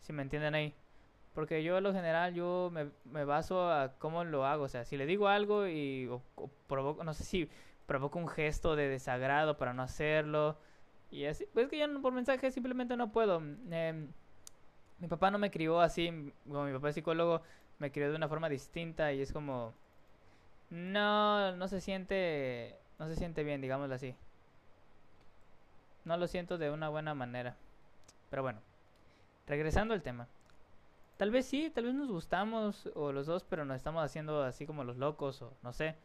si 0.00 0.12
me 0.12 0.22
entienden 0.22 0.54
ahí. 0.54 0.74
Porque 1.34 1.62
yo, 1.62 1.76
a 1.76 1.80
lo 1.80 1.92
general, 1.92 2.34
yo 2.34 2.72
me, 2.72 3.24
baso 3.24 3.70
a 3.70 3.94
cómo 3.98 4.24
lo 4.24 4.44
hago. 4.44 4.64
O 4.64 4.68
sea, 4.68 4.84
si 4.84 4.96
le 4.96 5.06
digo 5.06 5.28
algo 5.28 5.68
y 5.68 6.10
provoco, 6.66 7.04
no 7.04 7.14
sé 7.14 7.22
si 7.22 7.48
provoco 7.86 8.18
un 8.18 8.26
gesto 8.26 8.74
de 8.74 8.88
desagrado 8.88 9.56
para 9.56 9.72
no 9.72 9.82
hacerlo. 9.82 10.58
Y 11.10 11.24
así, 11.24 11.46
pues 11.52 11.68
que 11.68 11.78
yo 11.78 12.02
por 12.02 12.12
mensaje 12.12 12.50
simplemente 12.50 12.96
no 12.96 13.10
puedo. 13.10 13.42
Eh, 13.70 14.08
mi 14.98 15.08
papá 15.08 15.30
no 15.30 15.38
me 15.38 15.50
crió 15.50 15.80
así, 15.80 16.32
como 16.46 16.64
mi 16.64 16.72
papá 16.72 16.90
es 16.90 16.94
psicólogo, 16.96 17.42
me 17.78 17.90
crió 17.90 18.10
de 18.10 18.16
una 18.16 18.28
forma 18.28 18.48
distinta 18.48 19.12
y 19.12 19.22
es 19.22 19.32
como 19.32 19.72
no 20.70 21.56
no 21.56 21.68
se 21.68 21.80
siente 21.80 22.76
no 22.98 23.08
se 23.08 23.16
siente 23.16 23.44
bien 23.44 23.60
digámoslo 23.60 23.94
así. 23.94 24.14
No 26.04 26.16
lo 26.16 26.26
siento 26.26 26.58
de 26.58 26.70
una 26.70 26.88
buena 26.88 27.14
manera 27.14 27.56
pero 28.30 28.42
bueno 28.42 28.60
regresando 29.46 29.94
al 29.94 30.02
tema. 30.02 30.28
Tal 31.16 31.30
vez 31.30 31.46
sí 31.46 31.70
tal 31.74 31.84
vez 31.84 31.94
nos 31.94 32.10
gustamos 32.10 32.90
o 32.94 33.12
los 33.12 33.26
dos 33.26 33.44
pero 33.44 33.64
nos 33.64 33.76
estamos 33.76 34.04
haciendo 34.04 34.42
así 34.42 34.66
como 34.66 34.84
los 34.84 34.96
locos 34.96 35.40
o 35.42 35.52
no 35.62 35.72
sé 35.72 35.96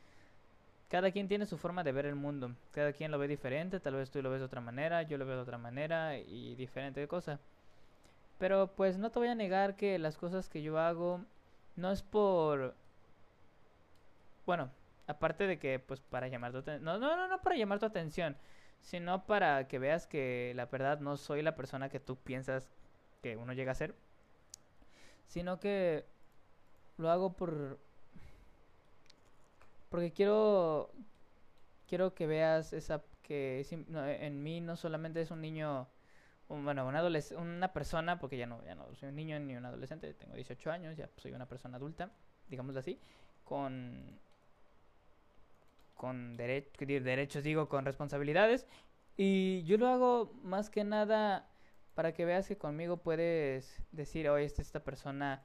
cada 0.93 1.09
quien 1.09 1.27
tiene 1.27 1.47
su 1.47 1.57
forma 1.57 1.83
de 1.83 1.91
ver 1.91 2.05
el 2.05 2.13
mundo. 2.13 2.51
Cada 2.71 2.93
quien 2.93 3.09
lo 3.09 3.17
ve 3.17 3.27
diferente 3.27 3.79
tal 3.79 3.95
vez 3.95 4.12
tú 4.12 4.21
lo 4.21 4.29
ves 4.29 4.41
de 4.41 4.45
otra 4.45 4.62
manera 4.62 5.01
yo 5.01 5.17
lo 5.17 5.25
veo 5.25 5.38
de 5.38 5.41
otra 5.41 5.57
manera 5.57 6.19
y 6.19 6.53
diferente 6.53 7.07
cosa 7.07 7.39
pero 8.38 8.75
pues 8.75 9.00
no 9.00 9.09
te 9.09 9.17
voy 9.17 9.29
a 9.29 9.33
negar 9.33 9.75
que 9.75 9.97
las 9.97 10.17
cosas 10.17 10.50
que 10.50 10.62
yo 10.62 10.77
hago 10.77 11.25
no 11.75 11.91
es 11.91 12.03
por... 12.03 12.75
Bueno, 14.45 14.69
aparte 15.07 15.47
de 15.47 15.57
que 15.57 15.79
pues 15.79 16.00
para 16.00 16.27
llamar 16.27 16.51
tu 16.51 16.59
atención... 16.59 16.83
No, 16.83 17.00
no, 17.00 17.17
no, 17.17 17.27
no 17.27 17.41
para 17.41 17.55
llamar 17.55 17.79
tu 17.79 17.88
atención, 17.88 18.38
sino 18.79 19.25
para 19.25 19.67
que 19.67 19.79
veas 19.79 20.05
que 20.05 20.53
la 20.55 20.67
verdad 20.67 21.00
no 21.00 21.17
soy 21.17 21.41
la 21.41 21.55
persona 21.55 21.89
que 21.89 22.00
tú 22.00 22.17
piensas 22.17 22.69
que 23.23 23.35
uno 23.35 23.53
llega 23.53 23.71
a 23.71 23.75
ser, 23.75 23.95
sino 25.25 25.59
que 25.59 26.05
lo 26.97 27.09
hago 27.09 27.33
por... 27.33 27.79
Porque 29.93 30.12
quiero... 30.12 30.89
Quiero 31.88 32.15
que 32.15 32.25
veas 32.25 32.73
esa... 32.73 33.03
que 33.21 33.63
en 33.69 34.41
mí 34.41 34.59
no 34.59 34.75
solamente 34.75 35.21
es 35.21 35.29
un 35.29 35.39
niño 35.41 35.88
bueno, 36.47 36.88
una, 36.88 37.03
una 37.38 37.73
persona, 37.73 38.19
porque 38.19 38.38
ya 38.38 38.47
no, 38.47 38.63
ya 38.65 38.73
no 38.73 38.93
soy 38.95 39.09
un 39.09 39.15
niño 39.15 39.39
ni 39.39 39.55
un 39.55 39.65
adolescente, 39.65 40.12
tengo 40.15 40.33
18 40.33 40.71
años, 40.71 40.97
ya 40.97 41.07
soy 41.17 41.33
una 41.33 41.47
persona 41.47 41.77
adulta, 41.77 42.12
digámoslo 42.50 42.79
así, 42.79 43.00
con, 43.43 44.19
con 45.95 46.35
derechos, 46.38 47.43
digo, 47.43 47.69
con 47.69 47.85
responsabilidades. 47.85 48.65
Y 49.15 49.62
yo 49.65 49.77
lo 49.77 49.89
hago 49.89 50.33
más 50.41 50.71
que 50.71 50.83
nada 50.83 51.47
para 51.93 52.13
que 52.13 52.25
veas 52.25 52.47
que 52.47 52.57
conmigo 52.57 52.97
puedes 52.97 53.79
decir, 53.91 54.27
oye, 54.27 54.45
esta, 54.45 54.63
esta 54.63 54.83
persona 54.83 55.43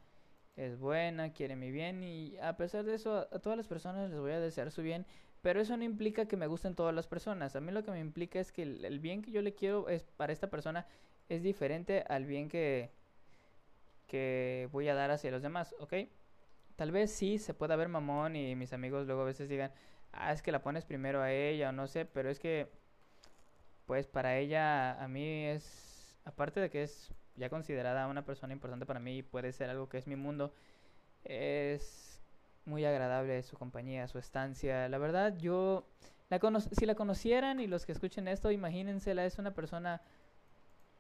es 0.58 0.76
buena, 0.76 1.32
quiere 1.32 1.54
mi 1.54 1.70
bien 1.70 2.02
y 2.02 2.36
a 2.38 2.56
pesar 2.56 2.84
de 2.84 2.94
eso 2.94 3.28
a, 3.32 3.38
todas 3.38 3.56
las 3.56 3.68
personas 3.68 4.10
les 4.10 4.18
voy 4.18 4.32
a 4.32 4.40
desear 4.40 4.72
su 4.72 4.82
bien, 4.82 5.06
pero 5.40 5.60
eso 5.60 5.76
no 5.76 5.84
implica 5.84 6.26
que 6.26 6.36
me 6.36 6.48
gusten 6.48 6.74
todas 6.74 6.94
las 6.94 7.06
personas. 7.06 7.54
A 7.54 7.60
mí 7.60 7.70
lo 7.70 7.84
que 7.84 7.92
me 7.92 8.00
implica 8.00 8.40
es 8.40 8.50
que 8.50 8.62
el, 8.62 8.98
bien 8.98 9.22
que 9.22 9.30
yo 9.30 9.40
le 9.40 9.54
quiero 9.54 9.88
es 9.88 10.02
para 10.16 10.32
esta 10.32 10.50
persona 10.50 10.86
es 11.28 11.42
diferente 11.42 12.04
al 12.08 12.26
bien 12.26 12.48
que 12.48 12.90
que 14.08 14.68
voy 14.72 14.88
a 14.88 14.94
dar 14.94 15.10
hacia 15.10 15.30
los 15.30 15.42
demás, 15.42 15.74
¿ok? 15.80 15.94
Tal 16.76 16.92
vez 16.92 17.12
sí 17.12 17.38
se 17.38 17.54
pueda 17.54 17.76
ver 17.76 17.88
mamón 17.88 18.36
y 18.36 18.56
mis 18.56 18.72
amigos 18.72 19.06
luego 19.06 19.22
a 19.22 19.26
veces 19.26 19.48
digan, 19.50 19.70
ah, 20.12 20.32
es 20.32 20.42
que 20.42 20.50
la 20.50 20.62
pones 20.62 20.86
primero 20.86 21.20
a 21.20 21.30
ella 21.32 21.68
o 21.68 21.72
no 21.72 21.86
sé, 21.86 22.06
pero 22.06 22.30
es 22.30 22.40
que 22.40 22.70
pues 23.86 24.06
para 24.06 24.38
ella 24.38 25.02
a 25.02 25.08
mí 25.08 25.46
es, 25.46 26.18
aparte 26.24 26.60
de 26.60 26.70
que 26.70 26.82
es 26.82 27.12
ya 27.38 27.48
considerada 27.48 28.06
una 28.08 28.24
persona 28.24 28.52
importante 28.52 28.86
para 28.86 29.00
mí 29.00 29.18
y 29.18 29.22
puede 29.22 29.52
ser 29.52 29.70
algo 29.70 29.88
que 29.88 29.98
es 29.98 30.06
mi 30.06 30.16
mundo, 30.16 30.52
es 31.24 32.20
muy 32.64 32.84
agradable 32.84 33.42
su 33.42 33.56
compañía, 33.56 34.06
su 34.08 34.18
estancia. 34.18 34.88
La 34.88 34.98
verdad, 34.98 35.36
yo, 35.38 35.86
la 36.28 36.40
si 36.72 36.86
la 36.86 36.94
conocieran 36.94 37.60
y 37.60 37.66
los 37.66 37.86
que 37.86 37.92
escuchen 37.92 38.28
esto, 38.28 38.50
imagínensela, 38.50 39.24
es 39.24 39.38
una 39.38 39.54
persona 39.54 40.02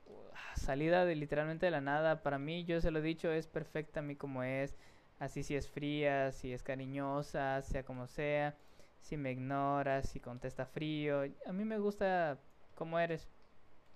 uh, 0.06 0.56
salida 0.56 1.04
de 1.04 1.14
literalmente 1.14 1.66
de 1.66 1.72
la 1.72 1.80
nada. 1.80 2.22
Para 2.22 2.38
mí, 2.38 2.64
yo 2.64 2.80
se 2.80 2.90
lo 2.90 2.98
he 3.00 3.02
dicho, 3.02 3.30
es 3.30 3.46
perfecta 3.46 4.00
a 4.00 4.02
mí 4.02 4.16
como 4.16 4.42
es. 4.42 4.76
Así 5.18 5.42
si 5.42 5.56
es 5.56 5.68
fría, 5.68 6.32
si 6.32 6.52
es 6.52 6.62
cariñosa, 6.62 7.60
sea 7.62 7.84
como 7.84 8.06
sea. 8.06 8.56
Si 9.00 9.16
me 9.16 9.32
ignora, 9.32 10.02
si 10.02 10.20
contesta 10.20 10.66
frío. 10.66 11.22
A 11.46 11.52
mí 11.52 11.64
me 11.64 11.78
gusta 11.78 12.38
como 12.74 12.98
eres. 12.98 13.28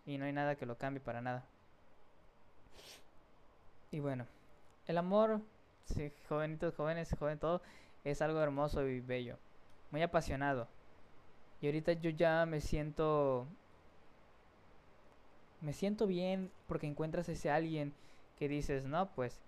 Y 0.05 0.19
no 0.19 0.25
hay 0.25 0.33
nada 0.33 0.57
que 0.57 0.67
lo 0.67 0.79
cambie 0.79 1.01
para 1.01 1.21
nada. 1.21 1.45
Y 3.93 4.01
bueno, 4.01 4.27
el 4.87 4.97
amor, 4.97 5.43
sí, 5.85 6.11
jovenitos, 6.27 6.75
jóvenes, 6.75 7.15
joven 7.19 7.39
todo, 7.39 7.61
es 8.05 8.23
algo 8.23 8.41
hermoso 8.41 8.89
y 8.89 9.01
bello, 9.01 9.37
muy 9.91 10.01
apasionado. 10.01 10.67
Y 11.61 11.67
ahorita 11.67 11.93
yo 11.93 12.09
ya 12.11 12.47
me 12.47 12.61
siento 12.61 13.47
me 15.61 15.75
siento 15.75 16.07
bien 16.07 16.51
porque 16.67 16.87
encuentras 16.87 17.29
ese 17.29 17.51
alguien 17.51 17.93
que 18.39 18.49
dices, 18.49 18.87
"No, 18.87 19.15
pues 19.15 19.39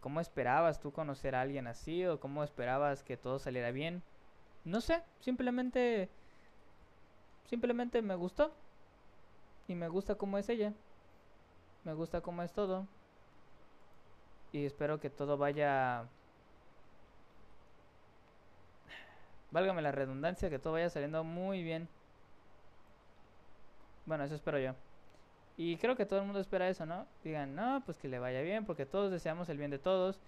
¿cómo 0.00 0.20
esperabas 0.20 0.80
tú 0.80 0.92
conocer 0.92 1.34
a 1.34 1.40
alguien 1.40 1.66
así 1.66 2.06
o 2.06 2.20
cómo 2.20 2.44
esperabas 2.44 3.02
que 3.02 3.16
todo 3.16 3.40
saliera 3.40 3.72
bien?" 3.72 4.02
No 4.64 4.80
sé, 4.80 5.02
simplemente 5.20 6.08
simplemente 7.46 8.00
me 8.00 8.14
gustó 8.14 8.52
y 9.66 9.74
me 9.74 9.88
gusta 9.88 10.14
cómo 10.14 10.38
es 10.38 10.48
ella. 10.48 10.72
Me 11.84 11.94
gusta 11.94 12.20
cómo 12.20 12.42
es 12.42 12.52
todo 12.52 12.86
y 14.52 14.64
espero 14.64 15.00
que 15.00 15.10
todo 15.10 15.36
vaya 15.36 16.06
válgame 19.50 19.82
la 19.82 19.92
redundancia, 19.92 20.50
que 20.50 20.58
todo 20.58 20.74
vaya 20.74 20.90
saliendo 20.90 21.24
muy 21.24 21.62
bien. 21.62 21.88
Bueno, 24.06 24.24
eso 24.24 24.34
espero 24.34 24.58
yo. 24.58 24.74
Y 25.56 25.76
creo 25.76 25.96
que 25.96 26.06
todo 26.06 26.20
el 26.20 26.24
mundo 26.24 26.40
espera 26.40 26.68
eso, 26.68 26.86
¿no? 26.86 27.06
Digan, 27.24 27.54
no, 27.54 27.82
pues 27.84 27.98
que 27.98 28.08
le 28.08 28.18
vaya 28.18 28.40
bien, 28.42 28.64
porque 28.64 28.86
todos 28.86 29.10
deseamos 29.10 29.48
el 29.48 29.58
bien 29.58 29.70
de 29.70 29.78
todos. 29.78 30.20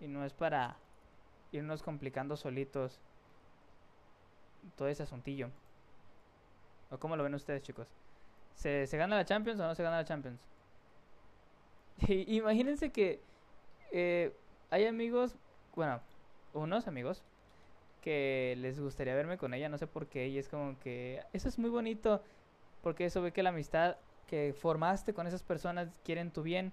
Y 0.00 0.08
no 0.08 0.24
es 0.24 0.32
para 0.32 0.76
irnos 1.52 1.82
complicando 1.82 2.36
solitos 2.36 2.98
todo 4.76 4.88
ese 4.88 5.04
asuntillo. 5.04 5.50
¿O 6.90 6.98
cómo 6.98 7.16
lo 7.16 7.22
ven 7.22 7.34
ustedes, 7.34 7.62
chicos? 7.62 7.88
¿Se, 8.54 8.86
¿se 8.86 8.96
gana 8.98 9.16
la 9.16 9.24
Champions 9.24 9.60
o 9.60 9.66
no 9.66 9.74
se 9.74 9.82
gana 9.82 9.96
la 9.96 10.04
Champions? 10.04 10.40
Imagínense 12.08 12.90
que 12.90 13.20
eh, 13.92 14.34
hay 14.70 14.86
amigos, 14.86 15.36
bueno, 15.74 16.00
unos 16.54 16.88
amigos 16.88 17.22
que 18.00 18.54
les 18.58 18.80
gustaría 18.80 19.14
verme 19.14 19.38
con 19.38 19.54
ella, 19.54 19.68
no 19.68 19.78
sé 19.78 19.86
por 19.86 20.06
qué, 20.08 20.28
y 20.28 20.38
es 20.38 20.48
como 20.48 20.78
que 20.80 21.22
eso 21.32 21.48
es 21.48 21.58
muy 21.58 21.70
bonito, 21.70 22.22
porque 22.82 23.04
eso 23.04 23.22
ve 23.22 23.32
que 23.32 23.42
la 23.42 23.50
amistad 23.50 23.96
que 24.26 24.54
formaste 24.58 25.14
con 25.14 25.26
esas 25.26 25.42
personas 25.42 25.88
quieren 26.04 26.30
tu 26.32 26.42
bien, 26.42 26.72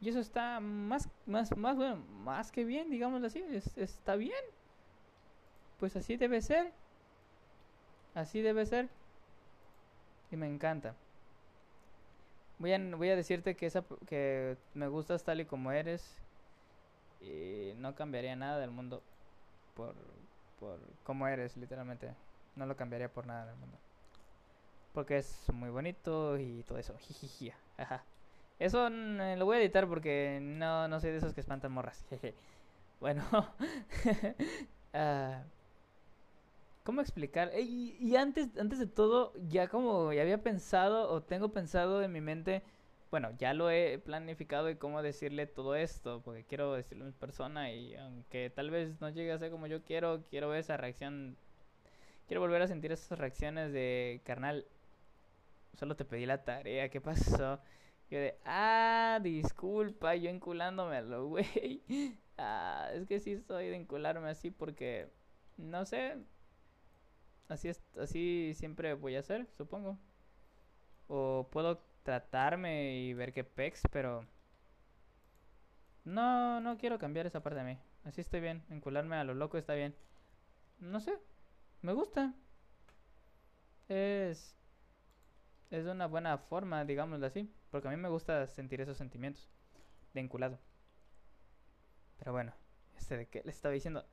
y 0.00 0.08
eso 0.08 0.20
está 0.20 0.60
más, 0.60 1.08
más, 1.26 1.56
más, 1.56 1.76
bueno, 1.76 1.96
más 1.96 2.52
que 2.52 2.64
bien, 2.64 2.90
digámoslo 2.90 3.26
así, 3.26 3.44
está 3.76 4.16
bien, 4.16 4.44
pues 5.78 5.96
así 5.96 6.16
debe 6.16 6.40
ser, 6.40 6.72
así 8.14 8.40
debe 8.40 8.64
ser, 8.66 8.88
y 10.30 10.36
me 10.36 10.46
encanta. 10.46 10.94
Voy 12.58 12.72
a, 12.72 12.78
voy 12.96 13.10
a 13.10 13.16
decirte 13.16 13.54
que, 13.54 13.66
esa, 13.66 13.84
que 14.06 14.56
me 14.74 14.88
gustas 14.88 15.24
tal 15.24 15.40
y 15.40 15.44
como 15.44 15.72
eres, 15.72 16.16
y 17.20 17.74
no 17.78 17.94
cambiaría 17.94 18.36
nada 18.36 18.58
del 18.58 18.70
mundo 18.70 19.02
por, 19.74 19.94
por 20.58 20.78
cómo 21.04 21.26
eres, 21.28 21.56
literalmente. 21.56 22.14
No 22.56 22.66
lo 22.66 22.76
cambiaría 22.76 23.12
por 23.12 23.26
nada 23.26 23.46
del 23.46 23.56
mundo. 23.56 23.78
Porque 24.92 25.18
es 25.18 25.52
muy 25.52 25.70
bonito 25.70 26.38
y 26.38 26.62
todo 26.62 26.78
eso. 26.78 26.94
Eso 28.58 28.88
lo 28.88 29.44
voy 29.44 29.58
a 29.58 29.60
editar 29.60 29.86
porque 29.86 30.38
no, 30.40 30.88
no 30.88 30.98
soy 30.98 31.10
de 31.10 31.18
esos 31.18 31.34
que 31.34 31.40
espantan 31.40 31.72
morras. 31.72 32.06
bueno. 33.00 33.22
uh, 34.94 35.34
¿Cómo 36.84 37.00
explicar? 37.00 37.50
Y, 37.58 37.96
y, 38.00 38.14
antes, 38.16 38.56
antes 38.56 38.78
de 38.78 38.86
todo, 38.86 39.32
ya 39.48 39.68
como 39.68 40.12
ya 40.12 40.22
había 40.22 40.42
pensado 40.42 41.10
o 41.10 41.20
tengo 41.20 41.48
pensado 41.48 42.02
en 42.02 42.12
mi 42.12 42.20
mente 42.20 42.62
bueno, 43.10 43.30
ya 43.38 43.54
lo 43.54 43.70
he 43.70 43.98
planificado 43.98 44.70
y 44.70 44.76
cómo 44.76 45.02
decirle 45.02 45.46
todo 45.46 45.74
esto, 45.76 46.22
porque 46.24 46.44
quiero 46.44 46.72
decirlo 46.74 47.06
en 47.06 47.12
persona 47.12 47.72
y 47.72 47.94
aunque 47.96 48.50
tal 48.50 48.70
vez 48.70 49.00
no 49.00 49.10
llegue 49.10 49.32
a 49.32 49.38
ser 49.38 49.50
como 49.50 49.66
yo 49.66 49.82
quiero, 49.84 50.24
quiero 50.30 50.48
ver 50.48 50.60
esa 50.60 50.76
reacción, 50.76 51.36
quiero 52.28 52.40
volver 52.42 52.62
a 52.62 52.68
sentir 52.68 52.92
esas 52.92 53.18
reacciones 53.18 53.72
de 53.72 54.22
carnal, 54.24 54.66
solo 55.74 55.96
te 55.96 56.04
pedí 56.04 56.26
la 56.26 56.44
tarea, 56.44 56.88
¿qué 56.88 57.00
pasó? 57.00 57.60
Yo 58.10 58.18
de, 58.18 58.38
ah, 58.44 59.18
disculpa, 59.22 60.14
yo 60.16 60.30
enculándome 60.30 60.96
a 60.96 61.02
lo 61.02 61.26
güey. 61.28 61.82
Ah, 62.38 62.90
es 62.94 63.06
que 63.06 63.18
sí 63.20 63.38
soy 63.40 63.68
de 63.68 63.76
encularme 63.76 64.28
así 64.30 64.50
porque, 64.50 65.08
no 65.56 65.84
sé, 65.86 66.16
así, 67.48 67.68
es, 67.68 67.82
así 68.00 68.52
siempre 68.54 68.94
voy 68.94 69.16
a 69.16 69.20
hacer, 69.20 69.46
supongo. 69.56 69.98
O 71.08 71.48
puedo 71.50 71.80
tratarme 72.06 72.94
y 72.94 73.14
ver 73.14 73.32
qué 73.32 73.42
pex, 73.42 73.82
pero... 73.90 74.24
No, 76.04 76.60
no 76.60 76.78
quiero 76.78 77.00
cambiar 77.00 77.26
esa 77.26 77.42
parte 77.42 77.58
de 77.58 77.64
mí. 77.64 77.78
Así 78.04 78.20
estoy 78.20 78.40
bien. 78.40 78.62
Encularme 78.70 79.16
a 79.16 79.24
lo 79.24 79.34
loco 79.34 79.58
está 79.58 79.74
bien. 79.74 79.92
No 80.78 81.00
sé. 81.00 81.18
Me 81.82 81.92
gusta. 81.92 82.32
Es... 83.88 84.56
Es 85.70 85.84
una 85.86 86.06
buena 86.06 86.38
forma, 86.38 86.84
digámoslo 86.84 87.26
así. 87.26 87.52
Porque 87.72 87.88
a 87.88 87.90
mí 87.90 87.96
me 87.96 88.08
gusta 88.08 88.46
sentir 88.46 88.80
esos 88.80 88.96
sentimientos. 88.96 89.50
De 90.14 90.20
enculado. 90.20 90.60
Pero 92.20 92.30
bueno. 92.30 92.54
Este 92.96 93.16
de 93.16 93.26
qué 93.26 93.42
le 93.44 93.50
estaba 93.50 93.74
diciendo. 93.74 94.06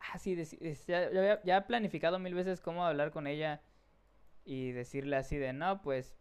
Ah, 0.00 0.18
ya, 0.88 1.40
ya 1.44 1.56
he 1.56 1.62
planificado 1.62 2.18
mil 2.18 2.34
veces 2.34 2.60
cómo 2.60 2.84
hablar 2.84 3.12
con 3.12 3.28
ella. 3.28 3.62
Y 4.44 4.72
decirle 4.72 5.14
así 5.14 5.36
de, 5.36 5.52
no, 5.52 5.82
pues 5.82 6.16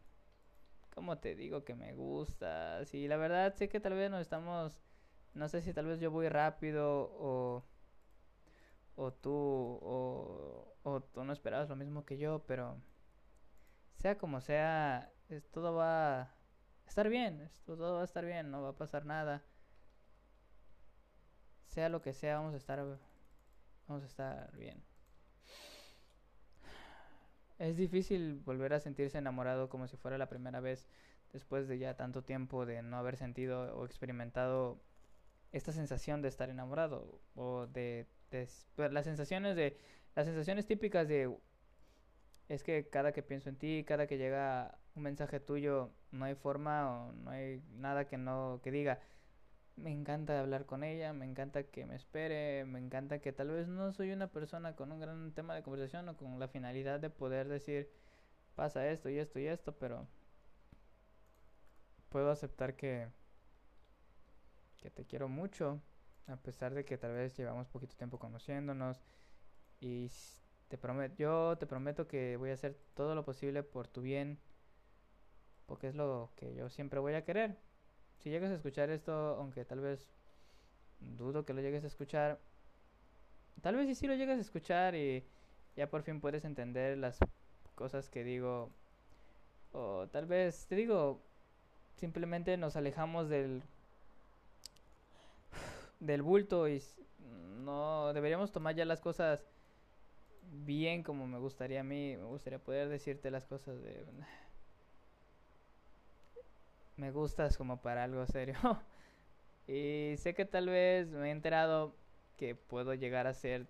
¿Cómo 0.93 1.19
te 1.19 1.35
digo 1.35 1.63
que 1.63 1.75
me 1.75 1.93
gusta? 1.93 2.85
Sí, 2.85 3.07
la 3.07 3.17
verdad 3.17 3.55
sé 3.55 3.69
que 3.69 3.79
tal 3.79 3.93
vez 3.93 4.11
nos 4.11 4.21
estamos... 4.21 4.81
No 5.33 5.47
sé 5.49 5.61
si 5.61 5.73
tal 5.73 5.85
vez 5.85 5.99
yo 5.99 6.11
voy 6.11 6.29
rápido 6.29 7.11
o... 7.17 7.65
O 8.95 9.13
tú... 9.13 9.31
O, 9.31 10.75
o 10.83 11.01
tú 11.01 11.23
no 11.23 11.33
esperabas 11.33 11.69
lo 11.69 11.75
mismo 11.75 12.05
que 12.05 12.17
yo, 12.17 12.43
pero... 12.45 12.81
Sea 13.97 14.17
como 14.17 14.41
sea, 14.41 15.13
todo 15.51 15.75
va 15.75 16.21
a 16.23 16.35
estar 16.87 17.07
bien. 17.09 17.49
todo 17.65 17.95
va 17.95 18.01
a 18.01 18.05
estar 18.05 18.25
bien, 18.25 18.51
no 18.51 18.61
va 18.61 18.69
a 18.69 18.75
pasar 18.75 19.05
nada. 19.05 19.43
Sea 21.67 21.89
lo 21.89 22.01
que 22.01 22.13
sea, 22.13 22.37
vamos 22.37 22.53
a 22.53 22.57
estar... 22.57 22.79
Vamos 23.87 24.03
a 24.03 24.07
estar 24.07 24.55
bien. 24.57 24.90
Es 27.61 27.77
difícil 27.77 28.39
volver 28.43 28.73
a 28.73 28.79
sentirse 28.79 29.19
enamorado 29.19 29.69
como 29.69 29.87
si 29.87 29.95
fuera 29.95 30.17
la 30.17 30.27
primera 30.29 30.59
vez 30.61 30.87
después 31.31 31.67
de 31.67 31.77
ya 31.77 31.95
tanto 31.95 32.23
tiempo 32.23 32.65
de 32.65 32.81
no 32.81 32.97
haber 32.97 33.17
sentido 33.17 33.77
o 33.77 33.85
experimentado 33.85 34.81
esta 35.51 35.71
sensación 35.71 36.23
de 36.23 36.27
estar 36.27 36.49
enamorado 36.49 37.21
o 37.35 37.67
de, 37.67 38.07
pues, 38.31 38.65
las 38.75 39.05
sensaciones 39.05 39.55
de 39.55 39.77
las 40.15 40.25
sensaciones 40.25 40.65
típicas 40.65 41.07
de 41.07 41.37
es 42.49 42.63
que 42.63 42.89
cada 42.89 43.11
que 43.11 43.21
pienso 43.21 43.49
en 43.49 43.57
ti, 43.57 43.85
cada 43.87 44.07
que 44.07 44.17
llega 44.17 44.79
un 44.95 45.03
mensaje 45.03 45.39
tuyo, 45.39 45.91
no 46.09 46.25
hay 46.25 46.33
forma 46.33 47.09
o 47.09 47.13
no 47.13 47.29
hay 47.29 47.61
nada 47.73 48.07
que 48.07 48.17
no 48.17 48.59
que 48.63 48.71
diga 48.71 48.99
me 49.81 49.91
encanta 49.91 50.39
hablar 50.39 50.65
con 50.65 50.83
ella, 50.83 51.13
me 51.13 51.25
encanta 51.25 51.63
que 51.63 51.85
me 51.85 51.95
espere, 51.95 52.65
me 52.65 52.79
encanta 52.79 53.19
que 53.19 53.33
tal 53.33 53.49
vez 53.49 53.67
no 53.67 53.91
soy 53.91 54.11
una 54.11 54.27
persona 54.27 54.75
con 54.75 54.91
un 54.91 54.99
gran 54.99 55.31
tema 55.33 55.55
de 55.55 55.63
conversación 55.63 56.07
o 56.09 56.17
con 56.17 56.39
la 56.39 56.47
finalidad 56.47 56.99
de 56.99 57.09
poder 57.09 57.47
decir 57.47 57.89
pasa 58.55 58.87
esto 58.87 59.09
y 59.09 59.17
esto 59.17 59.39
y 59.39 59.47
esto, 59.47 59.73
pero 59.77 60.07
puedo 62.09 62.31
aceptar 62.31 62.75
que 62.75 63.09
que 64.81 64.89
te 64.89 65.05
quiero 65.05 65.29
mucho, 65.29 65.79
a 66.27 66.37
pesar 66.37 66.73
de 66.73 66.83
que 66.85 66.97
tal 66.97 67.13
vez 67.13 67.37
llevamos 67.37 67.67
poquito 67.67 67.95
tiempo 67.95 68.17
conociéndonos 68.17 68.99
y 69.79 70.09
te 70.67 70.77
prometo, 70.77 71.15
yo 71.17 71.57
te 71.57 71.67
prometo 71.67 72.07
que 72.07 72.35
voy 72.37 72.49
a 72.49 72.53
hacer 72.53 72.77
todo 72.95 73.13
lo 73.15 73.23
posible 73.23 73.63
por 73.63 73.87
tu 73.87 74.01
bien, 74.01 74.39
porque 75.67 75.87
es 75.87 75.95
lo 75.95 76.31
que 76.35 76.55
yo 76.55 76.69
siempre 76.69 76.99
voy 76.99 77.13
a 77.13 77.23
querer 77.23 77.57
si 78.21 78.29
llegas 78.29 78.51
a 78.51 78.55
escuchar 78.55 78.89
esto, 78.89 79.11
aunque 79.11 79.65
tal 79.65 79.79
vez 79.79 80.07
dudo 81.17 81.45
que 81.45 81.53
lo 81.53 81.61
llegues 81.61 81.83
a 81.83 81.87
escuchar, 81.87 82.39
tal 83.61 83.75
vez 83.75 83.97
sí, 83.97 84.07
lo 84.07 84.15
llegas 84.15 84.37
a 84.37 84.41
escuchar 84.41 84.95
y 84.95 85.23
ya 85.75 85.89
por 85.89 86.03
fin 86.03 86.21
puedes 86.21 86.45
entender 86.45 86.97
las 86.97 87.17
cosas 87.75 88.09
que 88.09 88.23
digo. 88.23 88.69
O 89.73 90.07
tal 90.11 90.25
vez, 90.25 90.67
te 90.67 90.75
digo, 90.75 91.21
simplemente 91.95 92.57
nos 92.57 92.75
alejamos 92.75 93.29
del 93.29 93.63
del 95.99 96.23
bulto 96.23 96.67
y 96.67 96.81
no 97.63 98.11
deberíamos 98.13 98.51
tomar 98.51 98.75
ya 98.75 98.85
las 98.85 98.99
cosas 98.99 99.45
bien 100.65 101.03
como 101.03 101.27
me 101.27 101.37
gustaría 101.37 101.81
a 101.81 101.83
mí, 101.83 102.17
me 102.17 102.25
gustaría 102.25 102.59
poder 102.59 102.89
decirte 102.89 103.31
las 103.31 103.45
cosas 103.45 103.81
de 103.81 104.03
me 106.97 107.11
gustas 107.11 107.57
como 107.57 107.81
para 107.81 108.03
algo 108.03 108.25
serio. 108.27 108.55
y 109.67 110.15
sé 110.17 110.33
que 110.33 110.45
tal 110.45 110.67
vez 110.67 111.07
me 111.07 111.29
he 111.29 111.31
enterado 111.31 111.95
que 112.37 112.55
puedo 112.55 112.93
llegar 112.93 113.27
a 113.27 113.33
ser 113.33 113.67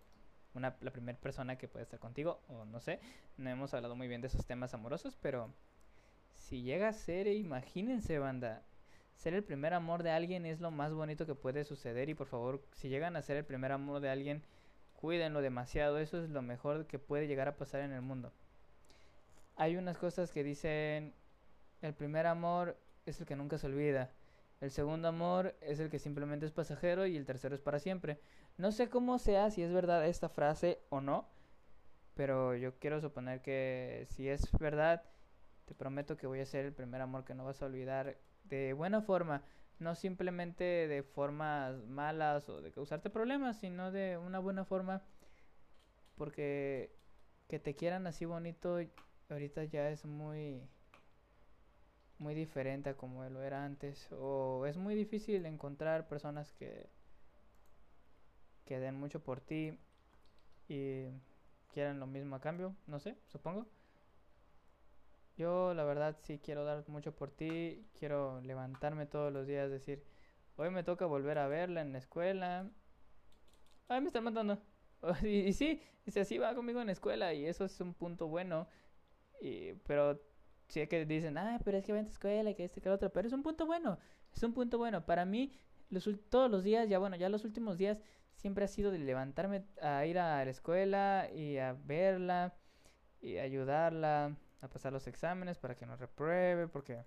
una, 0.53 0.75
la 0.81 0.91
primera 0.91 1.17
persona 1.17 1.57
que 1.57 1.67
puede 1.67 1.83
estar 1.83 1.99
contigo, 1.99 2.39
o 2.49 2.65
no 2.65 2.79
sé, 2.79 2.99
no 3.37 3.49
hemos 3.49 3.73
hablado 3.73 3.95
muy 3.95 4.07
bien 4.07 4.21
de 4.21 4.27
esos 4.27 4.45
temas 4.45 4.73
amorosos, 4.73 5.17
pero 5.21 5.49
si 6.33 6.63
llega 6.63 6.89
a 6.89 6.93
ser, 6.93 7.27
imagínense 7.27 8.19
banda, 8.19 8.63
ser 9.15 9.33
el 9.33 9.43
primer 9.43 9.73
amor 9.73 10.03
de 10.03 10.11
alguien 10.11 10.45
es 10.45 10.59
lo 10.59 10.71
más 10.71 10.93
bonito 10.93 11.25
que 11.25 11.35
puede 11.35 11.63
suceder 11.63 12.09
y 12.09 12.13
por 12.15 12.27
favor, 12.27 12.61
si 12.73 12.89
llegan 12.89 13.15
a 13.15 13.21
ser 13.21 13.37
el 13.37 13.45
primer 13.45 13.71
amor 13.71 14.01
de 14.01 14.09
alguien, 14.09 14.43
cuídenlo 14.95 15.41
demasiado, 15.41 15.99
eso 15.99 16.21
es 16.21 16.29
lo 16.29 16.41
mejor 16.41 16.87
que 16.87 16.99
puede 16.99 17.27
llegar 17.27 17.47
a 17.47 17.55
pasar 17.55 17.81
en 17.81 17.91
el 17.91 18.01
mundo. 18.01 18.31
Hay 19.55 19.75
unas 19.75 19.97
cosas 19.97 20.31
que 20.31 20.43
dicen, 20.43 21.13
el 21.81 21.93
primer 21.93 22.25
amor 22.27 22.77
es 23.05 23.19
el 23.19 23.25
que 23.25 23.35
nunca 23.35 23.57
se 23.57 23.67
olvida. 23.67 24.11
El 24.59 24.71
segundo 24.71 25.07
amor 25.07 25.55
es 25.61 25.79
el 25.79 25.89
que 25.89 25.97
simplemente 25.97 26.45
es 26.45 26.51
pasajero 26.51 27.07
y 27.07 27.17
el 27.17 27.25
tercero 27.25 27.55
es 27.55 27.61
para 27.61 27.79
siempre. 27.79 28.19
No 28.57 28.71
sé 28.71 28.89
cómo 28.89 29.17
sea, 29.17 29.49
si 29.49 29.63
es 29.63 29.71
verdad 29.73 30.05
esta 30.05 30.29
frase 30.29 30.79
o 30.89 31.01
no, 31.01 31.27
pero 32.13 32.55
yo 32.55 32.77
quiero 32.77 33.01
suponer 33.01 33.41
que 33.41 34.05
si 34.09 34.29
es 34.29 34.51
verdad, 34.59 35.03
te 35.65 35.73
prometo 35.73 36.15
que 36.15 36.27
voy 36.27 36.41
a 36.41 36.45
ser 36.45 36.65
el 36.65 36.73
primer 36.73 37.01
amor 37.01 37.25
que 37.25 37.33
no 37.33 37.45
vas 37.45 37.61
a 37.61 37.65
olvidar 37.65 38.17
de 38.43 38.73
buena 38.73 39.01
forma, 39.01 39.43
no 39.79 39.95
simplemente 39.95 40.63
de 40.63 41.01
formas 41.01 41.83
malas 41.85 42.47
o 42.49 42.61
de 42.61 42.71
causarte 42.71 43.09
problemas, 43.09 43.59
sino 43.59 43.91
de 43.91 44.17
una 44.17 44.37
buena 44.37 44.63
forma 44.63 45.01
porque 46.15 46.95
que 47.47 47.57
te 47.57 47.75
quieran 47.75 48.05
así 48.05 48.25
bonito 48.25 48.77
ahorita 49.29 49.63
ya 49.63 49.89
es 49.89 50.05
muy 50.05 50.61
muy 52.21 52.35
diferente 52.35 52.91
a 52.91 52.97
como 52.97 53.27
lo 53.29 53.41
era 53.43 53.65
antes 53.65 54.07
o 54.11 54.65
es 54.67 54.77
muy 54.77 54.95
difícil 54.95 55.45
encontrar 55.45 56.07
personas 56.07 56.53
que 56.53 56.87
que 58.65 58.79
den 58.79 58.95
mucho 58.95 59.23
por 59.23 59.41
ti 59.41 59.77
y 60.69 61.07
quieran 61.73 61.99
lo 61.99 62.07
mismo 62.07 62.35
a 62.35 62.41
cambio, 62.41 62.75
no 62.87 62.99
sé, 62.99 63.17
supongo. 63.27 63.67
Yo 65.35 65.73
la 65.73 65.83
verdad 65.83 66.17
sí 66.21 66.39
quiero 66.39 66.63
dar 66.63 66.87
mucho 66.87 67.15
por 67.15 67.31
ti, 67.31 67.85
quiero 67.97 68.39
levantarme 68.41 69.05
todos 69.07 69.33
los 69.33 69.47
días, 69.47 69.71
decir, 69.71 70.03
hoy 70.57 70.69
me 70.69 70.83
toca 70.83 71.05
volver 71.05 71.39
a 71.39 71.47
verla 71.47 71.81
en 71.81 71.91
la 71.91 71.97
escuela. 71.97 72.69
Ay, 73.87 74.01
me 74.01 74.07
están 74.07 74.23
matando. 74.23 74.57
y, 75.23 75.51
sí, 75.53 75.81
y 76.05 76.19
así 76.19 76.37
va 76.37 76.55
conmigo 76.55 76.79
en 76.81 76.87
la 76.87 76.93
escuela 76.93 77.33
y 77.33 77.45
eso 77.45 77.65
es 77.65 77.81
un 77.81 77.93
punto 77.93 78.27
bueno. 78.27 78.67
Y, 79.41 79.73
pero 79.87 80.21
sí 80.71 80.87
que 80.87 81.05
dicen, 81.05 81.37
ah, 81.37 81.59
pero 81.63 81.77
es 81.77 81.85
que 81.85 81.93
va 81.93 81.99
a 81.99 82.01
escuela 82.03 82.53
que 82.53 82.63
este 82.63 82.81
que 82.81 82.89
el 82.89 82.95
otro, 82.95 83.11
pero 83.11 83.27
es 83.27 83.33
un 83.33 83.43
punto 83.43 83.65
bueno, 83.65 83.99
es 84.33 84.41
un 84.43 84.53
punto 84.53 84.77
bueno. 84.77 85.05
Para 85.05 85.25
mí, 85.25 85.51
los, 85.89 86.09
todos 86.29 86.49
los 86.49 86.63
días, 86.63 86.87
ya 86.89 86.97
bueno, 86.99 87.17
ya 87.17 87.29
los 87.29 87.43
últimos 87.43 87.77
días, 87.77 88.01
siempre 88.35 88.65
ha 88.65 88.67
sido 88.67 88.91
de 88.91 88.99
levantarme 88.99 89.65
a 89.81 90.05
ir 90.05 90.17
a 90.17 90.43
la 90.43 90.49
escuela 90.49 91.29
y 91.33 91.57
a 91.57 91.73
verla 91.73 92.55
y 93.21 93.37
ayudarla 93.37 94.35
a 94.61 94.67
pasar 94.69 94.93
los 94.93 95.07
exámenes 95.07 95.57
para 95.59 95.75
que 95.75 95.85
no 95.85 95.95
repruebe, 95.97 96.67
porque 96.67 97.03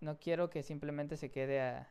no 0.00 0.18
quiero 0.18 0.48
que 0.50 0.62
simplemente 0.62 1.16
se 1.16 1.30
quede 1.30 1.60
a, 1.60 1.88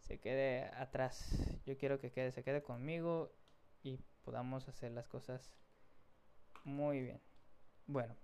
se 0.00 0.18
quede 0.18 0.64
atrás. 0.76 1.60
Yo 1.66 1.76
quiero 1.76 1.98
que 2.00 2.10
quede, 2.10 2.32
se 2.32 2.42
quede 2.42 2.62
conmigo 2.62 3.32
y 3.82 4.00
podamos 4.22 4.68
hacer 4.68 4.92
las 4.92 5.08
cosas 5.08 5.52
muy 6.64 7.02
bien. 7.02 7.20
Bueno, 7.86 8.16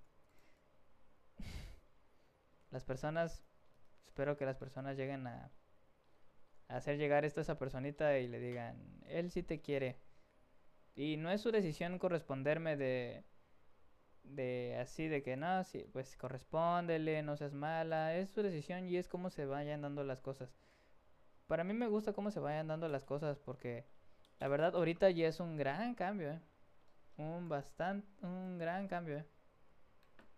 las 2.72 2.84
personas, 2.84 3.44
espero 4.06 4.36
que 4.36 4.46
las 4.46 4.56
personas 4.56 4.96
lleguen 4.96 5.26
a, 5.26 5.52
hacer 6.68 6.96
llegar 6.96 7.24
esto 7.24 7.40
a 7.40 7.42
esa 7.42 7.58
personita 7.58 8.18
y 8.18 8.26
le 8.28 8.40
digan, 8.40 9.00
él 9.04 9.30
sí 9.30 9.42
te 9.42 9.60
quiere. 9.60 10.00
Y 10.94 11.18
no 11.18 11.30
es 11.30 11.42
su 11.42 11.52
decisión 11.52 11.98
corresponderme 11.98 12.76
de, 12.76 13.24
de 14.22 14.78
así, 14.80 15.06
de 15.06 15.22
que 15.22 15.36
no, 15.36 15.64
sí, 15.64 15.86
pues 15.92 16.16
correspóndele, 16.16 17.22
no 17.22 17.36
seas 17.36 17.52
mala. 17.52 18.16
Es 18.16 18.30
su 18.30 18.42
decisión 18.42 18.88
y 18.88 18.96
es 18.96 19.08
como 19.08 19.30
se 19.30 19.44
vayan 19.44 19.82
dando 19.82 20.02
las 20.02 20.22
cosas. 20.22 20.50
Para 21.46 21.64
mí 21.64 21.74
me 21.74 21.88
gusta 21.88 22.14
cómo 22.14 22.30
se 22.30 22.40
vayan 22.40 22.68
dando 22.68 22.88
las 22.88 23.04
cosas 23.04 23.38
porque 23.38 23.84
la 24.40 24.48
verdad 24.48 24.74
ahorita 24.74 25.10
ya 25.10 25.28
es 25.28 25.40
un 25.40 25.56
gran 25.56 25.94
cambio, 25.94 26.30
¿eh? 26.32 26.40
Un 27.18 27.48
bastante, 27.50 28.08
un 28.22 28.58
gran 28.58 28.88
cambio, 28.88 29.18
¿eh? 29.18 29.26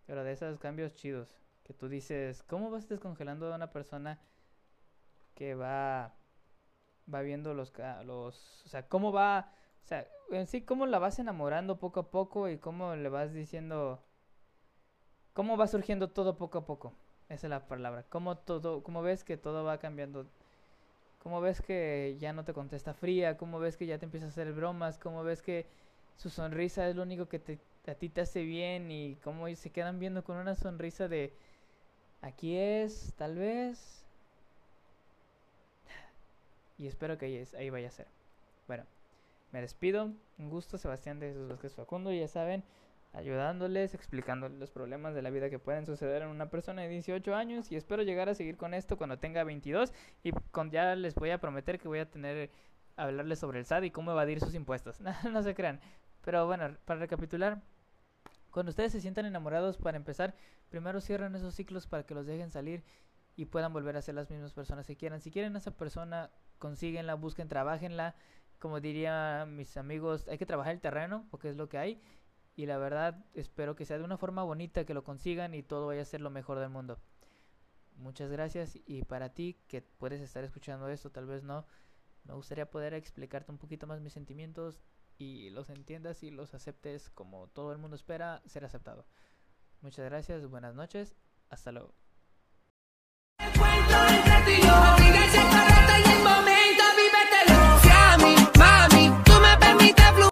Pero 0.05 0.23
de 0.23 0.33
esos 0.33 0.59
cambios 0.59 0.93
chidos. 0.93 1.44
Que 1.65 1.73
tú 1.73 1.89
dices, 1.89 2.43
¿cómo 2.43 2.69
vas 2.71 2.87
descongelando 2.87 3.51
a 3.51 3.55
una 3.57 3.71
persona 3.71 4.19
que 5.33 5.53
va, 5.55 6.13
va 7.13 7.21
viendo 7.21 7.53
los, 7.53 7.73
los, 8.05 8.63
o 8.65 8.69
sea, 8.69 8.87
cómo 8.87 9.11
va, 9.11 9.51
o 9.83 9.87
sea, 9.87 10.07
en 10.31 10.47
sí, 10.47 10.61
cómo 10.61 10.85
la 10.85 10.99
vas 10.99 11.19
enamorando 11.19 11.77
poco 11.77 11.99
a 11.99 12.11
poco 12.11 12.47
y 12.47 12.57
cómo 12.59 12.95
le 12.95 13.09
vas 13.09 13.33
diciendo, 13.33 14.01
cómo 15.33 15.57
va 15.57 15.67
surgiendo 15.67 16.09
todo 16.09 16.37
poco 16.37 16.59
a 16.59 16.65
poco. 16.65 16.93
Esa 17.29 17.47
es 17.47 17.49
la 17.49 17.67
palabra. 17.67 18.05
Cómo 18.09 18.37
todo, 18.37 18.83
cómo 18.83 19.01
ves 19.01 19.23
que 19.23 19.37
todo 19.37 19.63
va 19.63 19.79
cambiando. 19.79 20.27
Cómo 21.19 21.41
ves 21.41 21.61
que 21.61 22.17
ya 22.19 22.33
no 22.33 22.45
te 22.45 22.53
contesta 22.53 22.93
fría, 22.93 23.35
cómo 23.35 23.59
ves 23.59 23.77
que 23.77 23.87
ya 23.87 23.97
te 23.97 24.05
empieza 24.05 24.27
a 24.27 24.29
hacer 24.29 24.53
bromas, 24.53 24.99
cómo 24.99 25.23
ves 25.23 25.41
que 25.41 25.65
su 26.17 26.29
sonrisa 26.29 26.87
es 26.87 26.95
lo 26.95 27.01
único 27.01 27.27
que 27.27 27.39
te, 27.39 27.59
a 27.87 27.95
ti 27.95 28.09
te 28.09 28.21
hace 28.21 28.43
bien 28.43 28.91
y 28.91 29.15
cómo 29.23 29.47
se 29.55 29.71
quedan 29.71 29.99
viendo 29.99 30.23
con 30.23 30.37
una 30.37 30.55
sonrisa 30.55 31.07
de 31.07 31.33
aquí 32.25 32.57
es, 32.57 33.13
tal 33.17 33.35
vez. 33.35 34.03
Y 36.77 36.87
espero 36.87 37.17
que 37.17 37.47
ahí, 37.57 37.69
vaya 37.69 37.87
a 37.87 37.91
ser. 37.91 38.07
Bueno, 38.67 38.83
me 39.51 39.61
despido. 39.61 40.11
Un 40.37 40.49
gusto, 40.49 40.77
Sebastián 40.77 41.19
de 41.19 41.29
Jesús 41.29 41.47
Vázquez 41.47 41.73
Facundo. 41.73 42.11
Ya 42.11 42.27
saben, 42.27 42.63
ayudándoles, 43.13 43.93
explicándoles 43.93 44.59
los 44.59 44.71
problemas 44.71 45.15
de 45.15 45.21
la 45.21 45.29
vida 45.29 45.49
que 45.49 45.59
pueden 45.59 45.85
suceder 45.85 46.23
en 46.23 46.27
una 46.27 46.49
persona 46.49 46.81
de 46.81 46.89
18 46.89 47.33
años. 47.33 47.71
Y 47.71 47.77
espero 47.77 48.03
llegar 48.03 48.27
a 48.27 48.35
seguir 48.35 48.57
con 48.57 48.73
esto 48.73 48.97
cuando 48.97 49.17
tenga 49.17 49.43
22. 49.45 49.93
Y 50.23 50.31
con, 50.51 50.71
ya 50.71 50.95
les 50.95 51.15
voy 51.15 51.29
a 51.29 51.39
prometer 51.39 51.79
que 51.79 51.87
voy 51.87 51.99
a 51.99 52.09
tener 52.09 52.49
hablarles 52.97 53.39
sobre 53.39 53.59
el 53.59 53.65
SAT 53.65 53.85
y 53.85 53.91
cómo 53.91 54.11
evadir 54.11 54.39
sus 54.41 54.55
impuestos. 54.55 54.99
no 55.31 55.43
se 55.43 55.55
crean. 55.55 55.79
Pero 56.25 56.45
bueno, 56.47 56.75
para 56.85 56.99
recapitular, 56.99 57.61
cuando 58.55 58.69
ustedes 58.69 58.93
se 58.93 59.01
sientan 59.01 59.25
enamorados, 59.25 59.75
para 59.75 59.97
empezar, 59.97 60.33
primero 60.69 61.01
cierran 61.01 61.35
esos 61.35 61.53
ciclos 61.53 61.87
para 61.87 62.05
que 62.05 62.13
los 62.15 62.25
dejen 62.25 62.51
salir 62.51 62.85
y 63.35 63.47
puedan 63.47 63.73
volver 63.73 63.97
a 63.97 64.01
ser 64.01 64.15
las 64.15 64.29
mismas 64.29 64.53
personas 64.53 64.87
que 64.87 64.95
quieran. 64.95 65.19
Si 65.19 65.29
quieren 65.29 65.55
a 65.55 65.57
esa 65.57 65.71
persona, 65.71 66.31
consíguenla, 66.57 67.15
busquen, 67.15 67.49
trabajenla. 67.49 68.15
Como 68.57 68.79
diría 68.79 69.45
mis 69.45 69.75
amigos, 69.75 70.25
hay 70.29 70.37
que 70.37 70.45
trabajar 70.45 70.71
el 70.71 70.79
terreno 70.79 71.27
porque 71.31 71.49
es 71.49 71.57
lo 71.57 71.67
que 71.67 71.77
hay. 71.77 72.01
Y 72.55 72.65
la 72.65 72.77
verdad, 72.77 73.25
espero 73.33 73.75
que 73.75 73.83
sea 73.83 73.97
de 73.97 74.05
una 74.05 74.17
forma 74.17 74.41
bonita, 74.43 74.85
que 74.85 74.93
lo 74.93 75.03
consigan 75.03 75.53
y 75.53 75.61
todo 75.61 75.87
vaya 75.87 76.03
a 76.03 76.05
ser 76.05 76.21
lo 76.21 76.29
mejor 76.29 76.57
del 76.57 76.69
mundo. 76.69 76.97
Muchas 77.97 78.31
gracias 78.31 78.79
y 78.85 79.03
para 79.03 79.33
ti 79.33 79.59
que 79.67 79.81
puedes 79.81 80.21
estar 80.21 80.45
escuchando 80.45 80.87
esto, 80.87 81.11
tal 81.11 81.25
vez 81.25 81.43
no, 81.43 81.65
me 82.23 82.33
gustaría 82.33 82.71
poder 82.71 82.93
explicarte 82.93 83.51
un 83.51 83.57
poquito 83.57 83.85
más 83.85 83.99
mis 83.99 84.13
sentimientos 84.13 84.79
y 85.17 85.49
los 85.49 85.69
entiendas 85.69 86.23
y 86.23 86.31
los 86.31 86.53
aceptes 86.53 87.09
como 87.09 87.47
todo 87.47 87.71
el 87.71 87.77
mundo 87.77 87.95
espera 87.95 88.41
ser 88.45 88.65
aceptado. 88.65 89.05
Muchas 89.81 90.05
gracias, 90.05 90.47
buenas 90.47 90.75
noches, 90.75 91.15
hasta 91.49 91.71
luego. 91.71 91.93